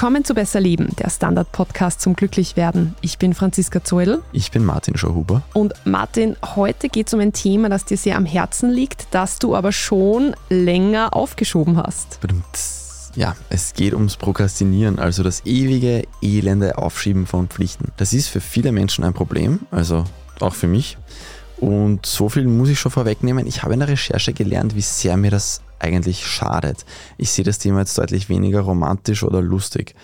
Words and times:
Willkommen 0.00 0.24
zu 0.24 0.32
Besser 0.32 0.60
Leben, 0.60 0.88
der 0.98 1.10
Standard-Podcast 1.10 2.00
zum 2.00 2.16
Glücklichwerden. 2.16 2.94
Ich 3.02 3.18
bin 3.18 3.34
Franziska 3.34 3.84
Zoedl. 3.84 4.22
Ich 4.32 4.50
bin 4.50 4.64
Martin 4.64 4.96
Schauhuber. 4.96 5.42
Und 5.52 5.74
Martin, 5.84 6.36
heute 6.56 6.88
geht 6.88 7.08
es 7.08 7.12
um 7.12 7.20
ein 7.20 7.34
Thema, 7.34 7.68
das 7.68 7.84
dir 7.84 7.98
sehr 7.98 8.16
am 8.16 8.24
Herzen 8.24 8.70
liegt, 8.70 9.08
das 9.10 9.38
du 9.38 9.54
aber 9.54 9.72
schon 9.72 10.34
länger 10.48 11.14
aufgeschoben 11.14 11.76
hast. 11.76 12.18
Ja, 13.14 13.36
es 13.50 13.74
geht 13.74 13.92
ums 13.92 14.16
Prokrastinieren, 14.16 14.98
also 14.98 15.22
das 15.22 15.44
ewige, 15.44 16.04
elende 16.22 16.78
Aufschieben 16.78 17.26
von 17.26 17.48
Pflichten. 17.48 17.92
Das 17.98 18.14
ist 18.14 18.28
für 18.28 18.40
viele 18.40 18.72
Menschen 18.72 19.04
ein 19.04 19.12
Problem, 19.12 19.60
also 19.70 20.04
auch 20.40 20.54
für 20.54 20.66
mich. 20.66 20.96
Und 21.58 22.06
so 22.06 22.30
viel 22.30 22.46
muss 22.46 22.70
ich 22.70 22.80
schon 22.80 22.90
vorwegnehmen. 22.90 23.46
Ich 23.46 23.64
habe 23.64 23.74
in 23.74 23.80
der 23.80 23.90
Recherche 23.90 24.32
gelernt, 24.32 24.74
wie 24.74 24.80
sehr 24.80 25.18
mir 25.18 25.30
das 25.30 25.60
eigentlich 25.80 26.26
schadet. 26.26 26.84
Ich 27.16 27.30
sehe 27.30 27.44
das 27.44 27.58
Thema 27.58 27.80
jetzt 27.80 27.98
deutlich 27.98 28.28
weniger 28.28 28.60
romantisch 28.60 29.22
oder 29.22 29.42
lustig. 29.42 29.94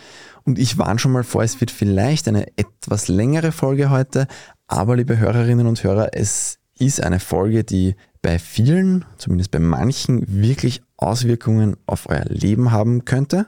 Und 0.45 0.59
ich 0.59 0.79
warne 0.79 0.99
schon 0.99 1.13
mal 1.13 1.25
vor, 1.25 1.43
es 1.43 1.61
wird 1.61 1.71
vielleicht 1.71 2.29
eine 2.29 2.47
etwas 2.57 3.09
längere 3.09 3.53
Folge 3.53 3.91
heute, 3.91 4.29
aber 4.69 4.97
liebe 4.97 5.19
Hörerinnen 5.19 5.67
und 5.67 5.83
Hörer, 5.83 6.11
es 6.13 6.59
ist 6.79 7.03
eine 7.03 7.21
Folge, 7.21 7.65
die 7.65 7.97
bei 8.23 8.39
vielen, 8.39 9.05
zumindest 9.17 9.51
bei 9.51 9.59
manchen, 9.59 10.25
wirklich 10.27 10.83
Auswirkungen 10.97 11.77
auf 11.87 12.09
euer 12.09 12.25
Leben 12.27 12.73
haben 12.73 13.05
könnte. 13.05 13.47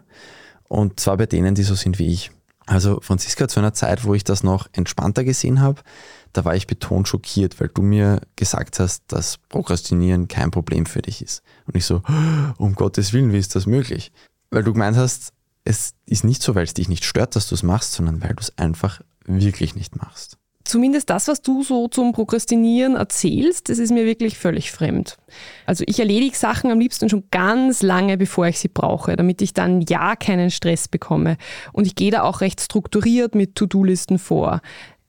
Und 0.69 1.01
zwar 1.01 1.17
bei 1.17 1.27
denen, 1.27 1.55
die 1.55 1.63
so 1.63 1.75
sind 1.75 1.99
wie 1.99 2.13
ich. 2.13 2.31
Also 2.69 3.01
Franziska, 3.01 3.49
zu 3.49 3.61
einer 3.61 3.73
Zeit, 3.73 4.05
wo 4.05 4.15
ich 4.15 4.25
das 4.25 4.43
noch 4.43 4.69
entspannter 4.73 5.25
gesehen 5.25 5.63
habe, 5.63 5.81
da 6.35 6.45
war 6.45 6.55
ich 6.55 6.67
betont 6.67 7.09
schockiert, 7.09 7.59
weil 7.61 7.69
du 7.69 7.81
mir 7.81 8.21
gesagt 8.37 8.79
hast, 8.79 9.05
dass 9.09 9.39
Prokrastinieren 9.49 10.29
kein 10.29 10.51
Problem 10.51 10.85
für 10.85 11.01
dich 11.01 11.23
ist. 11.23 11.43
Und 11.67 11.77
ich 11.77 11.87
so, 11.87 12.03
um 12.59 12.75
Gottes 12.75 13.15
Willen, 13.15 13.33
wie 13.33 13.39
ist 13.39 13.57
das 13.57 13.65
möglich? 13.65 14.13
Weil 14.51 14.65
du 14.65 14.75
gemeint 14.75 14.99
hast, 14.99 15.33
es 15.65 15.95
ist 16.05 16.25
nicht 16.25 16.43
so, 16.43 16.55
weil 16.55 16.65
es 16.65 16.75
dich 16.75 16.91
nicht 16.91 17.05
stört, 17.05 17.37
dass 17.37 17.49
du 17.49 17.55
es 17.55 17.63
machst, 17.63 17.95
sondern 17.95 18.23
weil 18.23 18.35
du 18.35 18.41
es 18.41 18.57
einfach 18.59 19.01
wirklich 19.25 19.75
nicht 19.75 19.97
machst. 19.97 20.37
Zumindest 20.69 21.09
das, 21.09 21.29
was 21.29 21.41
du 21.41 21.63
so 21.63 21.89
zum 21.89 22.13
Prokrastinieren 22.13 22.95
erzählst, 22.95 23.71
das 23.71 23.79
ist 23.79 23.91
mir 23.91 24.05
wirklich 24.05 24.37
völlig 24.37 24.71
fremd. 24.71 25.17
Also 25.65 25.83
ich 25.87 25.99
erledige 25.99 26.37
Sachen 26.37 26.71
am 26.71 26.79
liebsten 26.79 27.09
schon 27.09 27.25
ganz 27.31 27.83
lange, 27.83 28.19
bevor 28.19 28.49
ich 28.49 28.59
sie 28.59 28.69
brauche, 28.69 29.17
damit 29.17 29.41
ich 29.41 29.55
dann 29.55 29.81
ja 29.89 30.15
keinen 30.15 30.51
Stress 30.51 30.87
bekomme. 30.87 31.39
Und 31.73 31.87
ich 31.87 31.95
gehe 31.95 32.11
da 32.11 32.21
auch 32.21 32.43
recht 32.43 32.61
strukturiert 32.61 33.35
mit 33.35 33.55
To-Do-Listen 33.55 34.19
vor. 34.19 34.61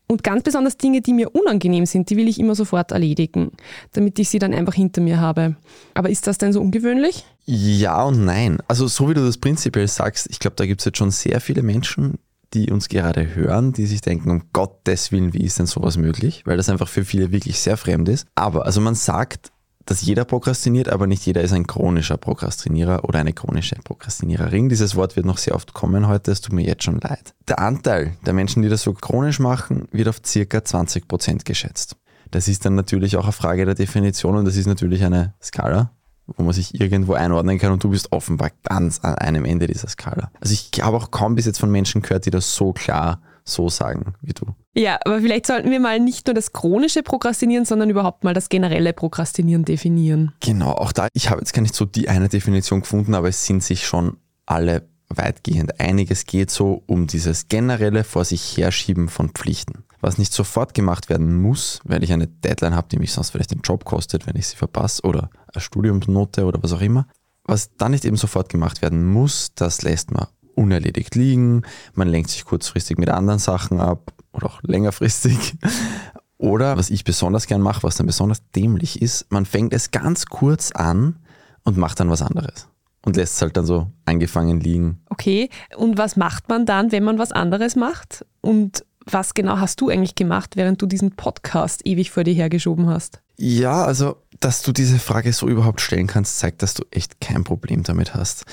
Und 0.07 0.23
ganz 0.23 0.43
besonders 0.43 0.77
Dinge, 0.77 1.01
die 1.01 1.11
mir 1.11 1.35
unangenehm 1.35 1.85
sind, 1.85 2.09
die 2.09 2.15
will 2.15 2.29
ich 2.29 2.39
immer 2.39 2.55
sofort 2.55 2.91
erledigen, 2.93 3.51
damit 3.91 4.17
ich 4.17 4.29
sie 4.29 4.39
dann 4.39 4.53
einfach 4.53 4.75
hinter 4.75 5.01
mir 5.01 5.19
habe. 5.19 5.57
Aber 5.93 6.09
ist 6.09 6.25
das 6.25 6.37
denn 6.37 6.53
so 6.53 6.61
ungewöhnlich? 6.61 7.25
Ja 7.45 8.01
und 8.05 8.23
nein. 8.23 8.59
Also 8.69 8.87
so 8.87 9.09
wie 9.09 9.13
du 9.13 9.25
das 9.25 9.37
prinzipiell 9.37 9.89
sagst, 9.89 10.29
ich 10.31 10.39
glaube, 10.39 10.55
da 10.55 10.65
gibt 10.65 10.79
es 10.79 10.85
jetzt 10.85 10.99
schon 10.99 11.11
sehr 11.11 11.41
viele 11.41 11.63
Menschen, 11.63 12.17
die 12.53 12.71
uns 12.71 12.89
gerade 12.89 13.35
hören, 13.35 13.73
die 13.73 13.85
sich 13.85 14.01
denken, 14.01 14.31
um 14.31 14.43
Gottes 14.53 15.11
Willen, 15.11 15.33
wie 15.33 15.43
ist 15.43 15.59
denn 15.59 15.65
sowas 15.65 15.97
möglich? 15.97 16.43
Weil 16.45 16.57
das 16.57 16.69
einfach 16.69 16.87
für 16.87 17.05
viele 17.05 17.31
wirklich 17.31 17.59
sehr 17.59 17.77
fremd 17.77 18.09
ist. 18.09 18.27
Aber 18.35 18.65
also 18.65 18.81
man 18.81 18.95
sagt, 18.95 19.51
dass 19.85 20.01
jeder 20.01 20.23
prokrastiniert, 20.23 20.89
aber 20.89 21.07
nicht 21.07 21.25
jeder 21.25 21.41
ist 21.41 21.51
ein 21.51 21.65
chronischer 21.65 22.17
Prokrastinierer 22.17 23.05
oder 23.05 23.19
eine 23.19 23.33
chronische 23.33 23.75
Prokrastiniererin. 23.75 24.69
Dieses 24.69 24.95
Wort 24.95 25.15
wird 25.15 25.25
noch 25.25 25.39
sehr 25.39 25.55
oft 25.55 25.73
kommen 25.73 26.07
heute, 26.07 26.31
es 26.31 26.41
tut 26.41 26.53
mir 26.53 26.65
jetzt 26.65 26.83
schon 26.83 26.99
leid. 26.99 27.33
Der 27.47 27.59
Anteil 27.59 28.15
der 28.25 28.33
Menschen, 28.33 28.61
die 28.61 28.69
das 28.69 28.83
so 28.83 28.93
chronisch 28.93 29.39
machen, 29.39 29.87
wird 29.91 30.07
auf 30.07 30.21
circa 30.23 30.63
20 30.63 31.07
Prozent 31.07 31.45
geschätzt. 31.45 31.95
Das 32.29 32.47
ist 32.47 32.65
dann 32.65 32.75
natürlich 32.75 33.17
auch 33.17 33.23
eine 33.23 33.31
Frage 33.31 33.65
der 33.65 33.73
Definition 33.73 34.35
und 34.35 34.45
das 34.45 34.55
ist 34.55 34.67
natürlich 34.67 35.03
eine 35.03 35.33
Skala, 35.41 35.91
wo 36.37 36.43
man 36.43 36.53
sich 36.53 36.79
irgendwo 36.79 37.13
einordnen 37.13 37.59
kann 37.59 37.71
und 37.71 37.83
du 37.83 37.89
bist 37.89 38.11
offenbar 38.11 38.51
ganz 38.63 38.99
an 38.99 39.15
einem 39.15 39.45
Ende 39.45 39.67
dieser 39.67 39.87
Skala. 39.87 40.31
Also 40.39 40.53
ich 40.53 40.71
habe 40.81 40.97
auch 40.97 41.11
kaum 41.11 41.35
bis 41.35 41.45
jetzt 41.45 41.59
von 41.59 41.71
Menschen 41.71 42.01
gehört, 42.01 42.25
die 42.25 42.31
das 42.31 42.55
so 42.55 42.73
klar 42.73 43.21
so 43.45 43.69
sagen 43.69 44.13
wie 44.21 44.33
du. 44.33 44.45
Ja, 44.75 44.99
aber 45.03 45.19
vielleicht 45.19 45.47
sollten 45.47 45.71
wir 45.71 45.79
mal 45.79 45.99
nicht 45.99 46.27
nur 46.27 46.33
das 46.33 46.53
chronische 46.53 47.03
Prokrastinieren, 47.03 47.65
sondern 47.65 47.89
überhaupt 47.89 48.23
mal 48.23 48.33
das 48.33 48.49
generelle 48.49 48.93
Prokrastinieren 48.93 49.65
definieren. 49.65 50.33
Genau, 50.39 50.71
auch 50.71 50.91
da, 50.91 51.07
ich 51.13 51.29
habe 51.29 51.41
jetzt 51.41 51.53
gar 51.53 51.61
nicht 51.61 51.75
so 51.75 51.85
die 51.85 52.09
eine 52.09 52.29
Definition 52.29 52.81
gefunden, 52.81 53.15
aber 53.15 53.27
es 53.27 53.45
sind 53.45 53.63
sich 53.63 53.85
schon 53.85 54.17
alle 54.45 54.87
weitgehend 55.09 55.79
einig. 55.79 56.11
Es 56.11 56.25
geht 56.25 56.51
so 56.51 56.83
um 56.85 57.07
dieses 57.07 57.47
generelle 57.47 58.03
vor 58.03 58.25
sich 58.25 58.57
herschieben 58.57 59.09
von 59.09 59.29
Pflichten. 59.29 59.83
Was 60.01 60.17
nicht 60.17 60.31
sofort 60.31 60.73
gemacht 60.73 61.09
werden 61.09 61.35
muss, 61.41 61.81
weil 61.83 62.03
ich 62.03 62.13
eine 62.13 62.27
Deadline 62.27 62.75
habe, 62.75 62.87
die 62.89 62.97
mich 62.97 63.11
sonst 63.11 63.31
vielleicht 63.31 63.51
den 63.51 63.61
Job 63.61 63.83
kostet, 63.83 64.27
wenn 64.27 64.37
ich 64.37 64.47
sie 64.47 64.55
verpasse 64.55 65.01
oder 65.03 65.29
eine 65.53 65.61
Studiumsnote 65.61 66.45
oder 66.45 66.61
was 66.61 66.73
auch 66.73 66.81
immer. 66.81 67.07
Was 67.43 67.75
dann 67.77 67.91
nicht 67.91 68.05
eben 68.05 68.17
sofort 68.17 68.49
gemacht 68.49 68.81
werden 68.81 69.05
muss, 69.05 69.53
das 69.55 69.81
lässt 69.81 70.11
man 70.11 70.27
unerledigt 70.55 71.15
liegen, 71.15 71.63
man 71.93 72.09
lenkt 72.09 72.29
sich 72.29 72.43
kurzfristig 72.43 72.97
mit 72.97 73.09
anderen 73.09 73.39
Sachen 73.39 73.79
ab 73.79 74.13
oder 74.33 74.47
auch 74.47 74.61
längerfristig. 74.61 75.55
Oder 76.41 76.77
was 76.77 76.89
ich 76.89 77.03
besonders 77.03 77.47
gern 77.47 77.59
mache, 77.59 77.83
was 77.83 77.97
dann 77.97 78.07
besonders 78.07 78.41
dämlich 78.55 79.01
ist, 79.01 79.29
man 79.29 79.45
fängt 79.45 79.73
es 79.73 79.91
ganz 79.91 80.25
kurz 80.25 80.71
an 80.71 81.19
und 81.65 81.75
macht 81.75 81.99
dann 81.99 82.09
was 82.09 82.21
anderes. 82.21 82.69
Und 83.05 83.17
lässt 83.17 83.35
es 83.35 83.41
halt 83.41 83.57
dann 83.57 83.65
so 83.65 83.91
eingefangen 84.05 84.61
liegen. 84.61 85.01
Okay, 85.09 85.49
und 85.75 85.97
was 85.97 86.15
macht 86.15 86.47
man 86.47 86.65
dann, 86.65 86.93
wenn 86.93 87.03
man 87.03 87.19
was 87.19 87.33
anderes 87.33 87.75
macht? 87.75 88.25
Und 88.39 88.85
was 89.05 89.33
genau 89.33 89.59
hast 89.59 89.81
du 89.81 89.89
eigentlich 89.89 90.15
gemacht, 90.15 90.55
während 90.55 90.81
du 90.81 90.85
diesen 90.85 91.11
Podcast 91.11 91.85
ewig 91.85 92.09
vor 92.09 92.23
dir 92.23 92.33
hergeschoben 92.33 92.87
hast? 92.87 93.21
Ja, 93.41 93.85
also, 93.85 94.17
dass 94.41 94.63
du 94.63 94.73
diese 94.73 94.99
Frage 94.99 95.31
so 95.31 95.47
überhaupt 95.47 95.79
stellen 95.79 96.07
kannst, 96.07 96.39
zeigt, 96.39 96.61
dass 96.61 96.73
du 96.73 96.83
echt 96.91 97.21
kein 97.21 97.45
Problem 97.45 97.83
damit 97.83 98.13
hast. 98.13 98.43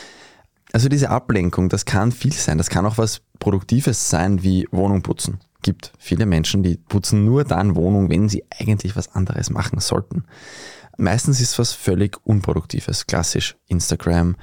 Also 0.72 0.88
diese 0.88 1.10
Ablenkung, 1.10 1.68
das 1.68 1.84
kann 1.86 2.12
viel 2.12 2.32
sein. 2.32 2.56
Das 2.56 2.70
kann 2.70 2.86
auch 2.86 2.96
was 2.96 3.20
Produktives 3.40 4.10
sein 4.10 4.44
wie 4.44 4.68
Wohnung 4.70 5.02
putzen. 5.02 5.40
Gibt 5.62 5.92
viele 5.98 6.24
Menschen, 6.24 6.62
die 6.62 6.76
putzen 6.76 7.24
nur 7.24 7.42
dann 7.42 7.74
Wohnung, 7.74 8.10
wenn 8.10 8.28
sie 8.28 8.44
eigentlich 8.60 8.94
was 8.94 9.12
anderes 9.14 9.50
machen 9.50 9.80
sollten. 9.80 10.24
Meistens 10.98 11.40
ist 11.40 11.58
was 11.58 11.72
völlig 11.72 12.18
Unproduktives, 12.24 13.06
klassisch 13.06 13.56
Instagram 13.66 14.36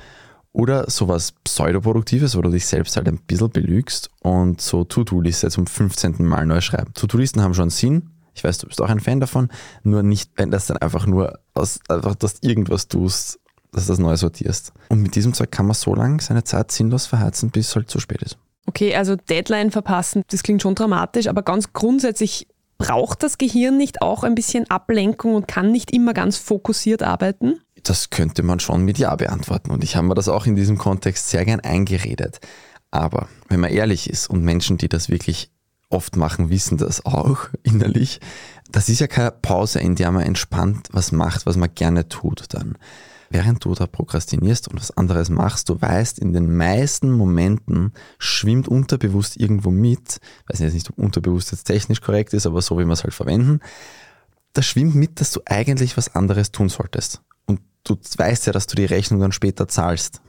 oder 0.51 0.89
sowas 0.89 1.33
Pseudoproduktives, 1.43 2.35
wo 2.35 2.41
du 2.41 2.49
dich 2.49 2.65
selbst 2.65 2.97
halt 2.97 3.07
ein 3.07 3.19
bisschen 3.19 3.49
belügst 3.49 4.09
und 4.19 4.59
so 4.59 4.83
To-Do-Liste 4.83 5.49
zum 5.49 5.67
15. 5.67 6.15
Mal 6.19 6.45
neu 6.45 6.59
schreiben. 6.59 6.93
To-Do-Listen 6.93 7.41
haben 7.41 7.53
schon 7.53 7.69
Sinn. 7.69 8.09
Ich 8.35 8.43
weiß, 8.43 8.57
du 8.57 8.67
bist 8.67 8.81
auch 8.81 8.89
ein 8.89 8.99
Fan 8.99 9.19
davon, 9.19 9.49
nur 9.83 10.03
nicht, 10.03 10.31
wenn 10.35 10.51
das 10.51 10.67
dann 10.67 10.77
einfach 10.77 11.05
nur 11.05 11.39
aus, 11.53 11.79
einfach, 11.87 12.15
dass 12.15 12.39
du 12.39 12.47
irgendwas 12.47 12.87
tust, 12.87 13.39
dass 13.71 13.85
du 13.85 13.91
das 13.91 13.99
neu 13.99 14.15
sortierst. 14.15 14.73
Und 14.89 15.01
mit 15.01 15.15
diesem 15.15 15.33
Zeug 15.33 15.51
kann 15.51 15.65
man 15.65 15.75
so 15.75 15.93
lange 15.95 16.21
seine 16.21 16.43
Zeit 16.43 16.71
sinnlos 16.71 17.05
verheizen, 17.05 17.51
bis 17.51 17.69
es 17.69 17.75
halt 17.75 17.89
zu 17.89 17.99
spät 17.99 18.21
ist. 18.21 18.37
Okay, 18.65 18.95
also 18.95 19.15
Deadline 19.15 19.71
verpassen, 19.71 20.23
das 20.29 20.41
klingt 20.41 20.61
schon 20.61 20.75
dramatisch, 20.75 21.27
aber 21.27 21.41
ganz 21.41 21.73
grundsätzlich 21.73 22.47
braucht 22.77 23.23
das 23.23 23.37
Gehirn 23.37 23.77
nicht 23.77 24.01
auch 24.01 24.23
ein 24.23 24.35
bisschen 24.35 24.69
Ablenkung 24.69 25.35
und 25.35 25.47
kann 25.47 25.71
nicht 25.71 25.91
immer 25.91 26.13
ganz 26.13 26.37
fokussiert 26.37 27.03
arbeiten? 27.03 27.59
Das 27.83 28.09
könnte 28.09 28.43
man 28.43 28.59
schon 28.59 28.83
mit 28.85 28.97
Ja 28.97 29.15
beantworten 29.15 29.71
und 29.71 29.83
ich 29.83 29.95
habe 29.95 30.07
mir 30.07 30.15
das 30.15 30.29
auch 30.29 30.45
in 30.45 30.55
diesem 30.55 30.77
Kontext 30.77 31.29
sehr 31.29 31.43
gern 31.45 31.59
eingeredet. 31.59 32.39
Aber 32.91 33.27
wenn 33.49 33.59
man 33.59 33.71
ehrlich 33.71 34.09
ist 34.09 34.29
und 34.29 34.43
Menschen, 34.43 34.77
die 34.77 34.87
das 34.87 35.09
wirklich 35.09 35.49
oft 35.93 36.17
machen, 36.17 36.49
wissen 36.49 36.77
das 36.77 37.05
auch 37.05 37.47
innerlich, 37.63 38.19
das 38.71 38.89
ist 38.89 38.99
ja 38.99 39.07
keine 39.07 39.31
Pause, 39.31 39.79
in 39.79 39.95
der 39.95 40.11
man 40.11 40.23
entspannt 40.23 40.89
was 40.91 41.11
macht, 41.11 41.45
was 41.45 41.55
man 41.55 41.73
gerne 41.73 42.09
tut 42.09 42.45
dann 42.49 42.77
während 43.33 43.65
du 43.65 43.73
da 43.73 43.87
prokrastinierst 43.87 44.67
und 44.67 44.79
was 44.79 44.95
anderes 44.95 45.29
machst, 45.29 45.67
du 45.67 45.81
weißt, 45.81 46.19
in 46.19 46.33
den 46.33 46.55
meisten 46.55 47.11
Momenten 47.11 47.91
schwimmt 48.19 48.67
unterbewusst 48.67 49.37
irgendwo 49.37 49.71
mit, 49.71 50.19
weiß 50.47 50.59
jetzt 50.59 50.75
nicht, 50.75 50.89
ob 50.89 50.99
unterbewusst 50.99 51.51
jetzt 51.51 51.63
technisch 51.63 51.99
korrekt 51.99 52.33
ist, 52.33 52.45
aber 52.45 52.61
so 52.61 52.77
wie 52.77 52.85
wir 52.85 52.93
es 52.93 53.03
halt 53.03 53.13
verwenden, 53.13 53.59
da 54.53 54.61
schwimmt 54.61 54.93
mit, 54.93 55.19
dass 55.19 55.31
du 55.31 55.41
eigentlich 55.45 55.97
was 55.97 56.15
anderes 56.15 56.51
tun 56.51 56.69
solltest. 56.69 57.21
Und 57.47 57.59
du 57.83 57.97
weißt 58.17 58.45
ja, 58.45 58.53
dass 58.53 58.67
du 58.67 58.75
die 58.75 58.85
Rechnung 58.85 59.19
dann 59.19 59.31
später 59.31 59.67
zahlst. 59.67 60.21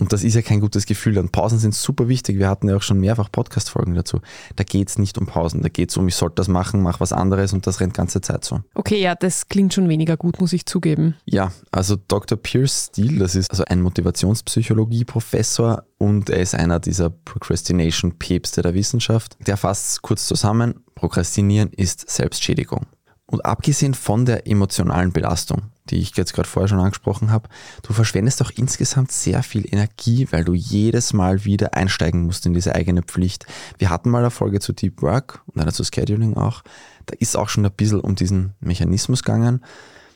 Und 0.00 0.12
das 0.12 0.24
ist 0.24 0.34
ja 0.34 0.42
kein 0.42 0.60
gutes 0.60 0.86
Gefühl. 0.86 1.18
Und 1.18 1.30
Pausen 1.30 1.58
sind 1.58 1.74
super 1.74 2.08
wichtig. 2.08 2.38
Wir 2.38 2.48
hatten 2.48 2.68
ja 2.68 2.76
auch 2.76 2.82
schon 2.82 2.98
mehrfach 2.98 3.30
Podcast-Folgen 3.30 3.94
dazu. 3.94 4.20
Da 4.56 4.64
geht 4.64 4.88
es 4.88 4.98
nicht 4.98 5.18
um 5.18 5.26
Pausen. 5.26 5.62
Da 5.62 5.68
geht 5.68 5.90
es 5.90 5.96
um, 5.96 6.08
ich 6.08 6.14
sollte 6.14 6.36
das 6.36 6.48
machen, 6.48 6.82
mach 6.82 7.00
was 7.00 7.12
anderes 7.12 7.52
und 7.52 7.66
das 7.66 7.80
rennt 7.80 7.94
ganze 7.94 8.20
Zeit 8.20 8.44
so. 8.44 8.60
Okay, 8.74 9.00
ja, 9.00 9.14
das 9.14 9.48
klingt 9.48 9.74
schon 9.74 9.88
weniger 9.88 10.16
gut, 10.16 10.40
muss 10.40 10.54
ich 10.54 10.66
zugeben. 10.66 11.16
Ja, 11.26 11.52
also 11.70 11.96
Dr. 12.08 12.38
Pierce 12.38 12.86
Steele, 12.86 13.18
das 13.18 13.34
ist 13.34 13.50
also 13.50 13.64
ein 13.66 13.82
Motivationspsychologie-Professor 13.82 15.84
und 15.98 16.30
er 16.30 16.40
ist 16.40 16.54
einer 16.54 16.80
dieser 16.80 17.10
Procrastination-Päpste 17.10 18.62
der 18.62 18.72
Wissenschaft. 18.72 19.36
Der 19.46 19.58
fasst 19.58 19.90
es 19.90 20.02
kurz 20.02 20.26
zusammen. 20.26 20.82
Prokrastinieren 20.94 21.70
ist 21.76 22.08
Selbstschädigung. 22.08 22.86
Und 23.30 23.44
abgesehen 23.44 23.94
von 23.94 24.24
der 24.24 24.48
emotionalen 24.48 25.12
Belastung, 25.12 25.70
die 25.88 25.98
ich 25.98 26.16
jetzt 26.16 26.32
gerade 26.32 26.48
vorher 26.48 26.66
schon 26.66 26.80
angesprochen 26.80 27.30
habe, 27.30 27.48
du 27.84 27.92
verschwendest 27.92 28.42
auch 28.42 28.50
insgesamt 28.56 29.12
sehr 29.12 29.44
viel 29.44 29.72
Energie, 29.72 30.26
weil 30.32 30.42
du 30.42 30.52
jedes 30.52 31.12
Mal 31.12 31.44
wieder 31.44 31.74
einsteigen 31.74 32.22
musst 32.22 32.44
in 32.46 32.54
diese 32.54 32.74
eigene 32.74 33.04
Pflicht. 33.04 33.46
Wir 33.78 33.88
hatten 33.88 34.10
mal 34.10 34.18
eine 34.18 34.32
Folge 34.32 34.58
zu 34.58 34.72
Deep 34.72 35.00
Work 35.00 35.42
und 35.46 35.62
einer 35.62 35.72
zu 35.72 35.84
Scheduling 35.84 36.36
auch. 36.36 36.64
Da 37.06 37.14
ist 37.20 37.36
auch 37.36 37.48
schon 37.48 37.64
ein 37.64 37.70
bisschen 37.70 38.00
um 38.00 38.16
diesen 38.16 38.54
Mechanismus 38.58 39.22
gegangen. 39.22 39.64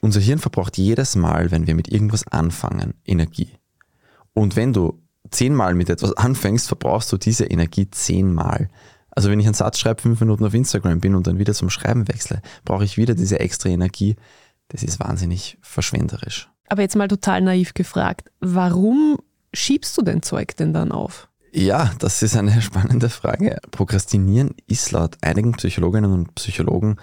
Unser 0.00 0.18
Hirn 0.18 0.40
verbraucht 0.40 0.76
jedes 0.76 1.14
Mal, 1.14 1.52
wenn 1.52 1.68
wir 1.68 1.76
mit 1.76 1.86
irgendwas 1.86 2.26
anfangen, 2.26 2.94
Energie. 3.04 3.52
Und 4.32 4.56
wenn 4.56 4.72
du 4.72 5.00
zehnmal 5.30 5.74
mit 5.74 5.88
etwas 5.88 6.12
anfängst, 6.16 6.66
verbrauchst 6.66 7.12
du 7.12 7.16
diese 7.16 7.44
Energie 7.44 7.88
zehnmal. 7.92 8.70
Also 9.14 9.30
wenn 9.30 9.40
ich 9.40 9.46
einen 9.46 9.54
Satz 9.54 9.78
schreibe, 9.78 10.02
fünf 10.02 10.20
Minuten 10.20 10.44
auf 10.44 10.54
Instagram 10.54 11.00
bin 11.00 11.14
und 11.14 11.26
dann 11.26 11.38
wieder 11.38 11.54
zum 11.54 11.70
Schreiben 11.70 12.08
wechsle, 12.08 12.42
brauche 12.64 12.84
ich 12.84 12.96
wieder 12.96 13.14
diese 13.14 13.40
extra 13.40 13.68
Energie. 13.68 14.16
Das 14.68 14.82
ist 14.82 15.00
wahnsinnig 15.00 15.58
verschwenderisch. 15.60 16.50
Aber 16.68 16.82
jetzt 16.82 16.96
mal 16.96 17.08
total 17.08 17.42
naiv 17.42 17.74
gefragt, 17.74 18.30
warum 18.40 19.18
schiebst 19.52 19.96
du 19.96 20.02
dein 20.02 20.22
Zeug 20.22 20.56
denn 20.56 20.72
dann 20.72 20.92
auf? 20.92 21.28
Ja, 21.52 21.92
das 22.00 22.22
ist 22.22 22.36
eine 22.36 22.60
spannende 22.62 23.08
Frage. 23.08 23.58
Prokrastinieren 23.70 24.54
ist 24.66 24.90
laut 24.90 25.16
einigen 25.20 25.52
Psychologinnen 25.52 26.12
und 26.12 26.34
Psychologen 26.34 26.96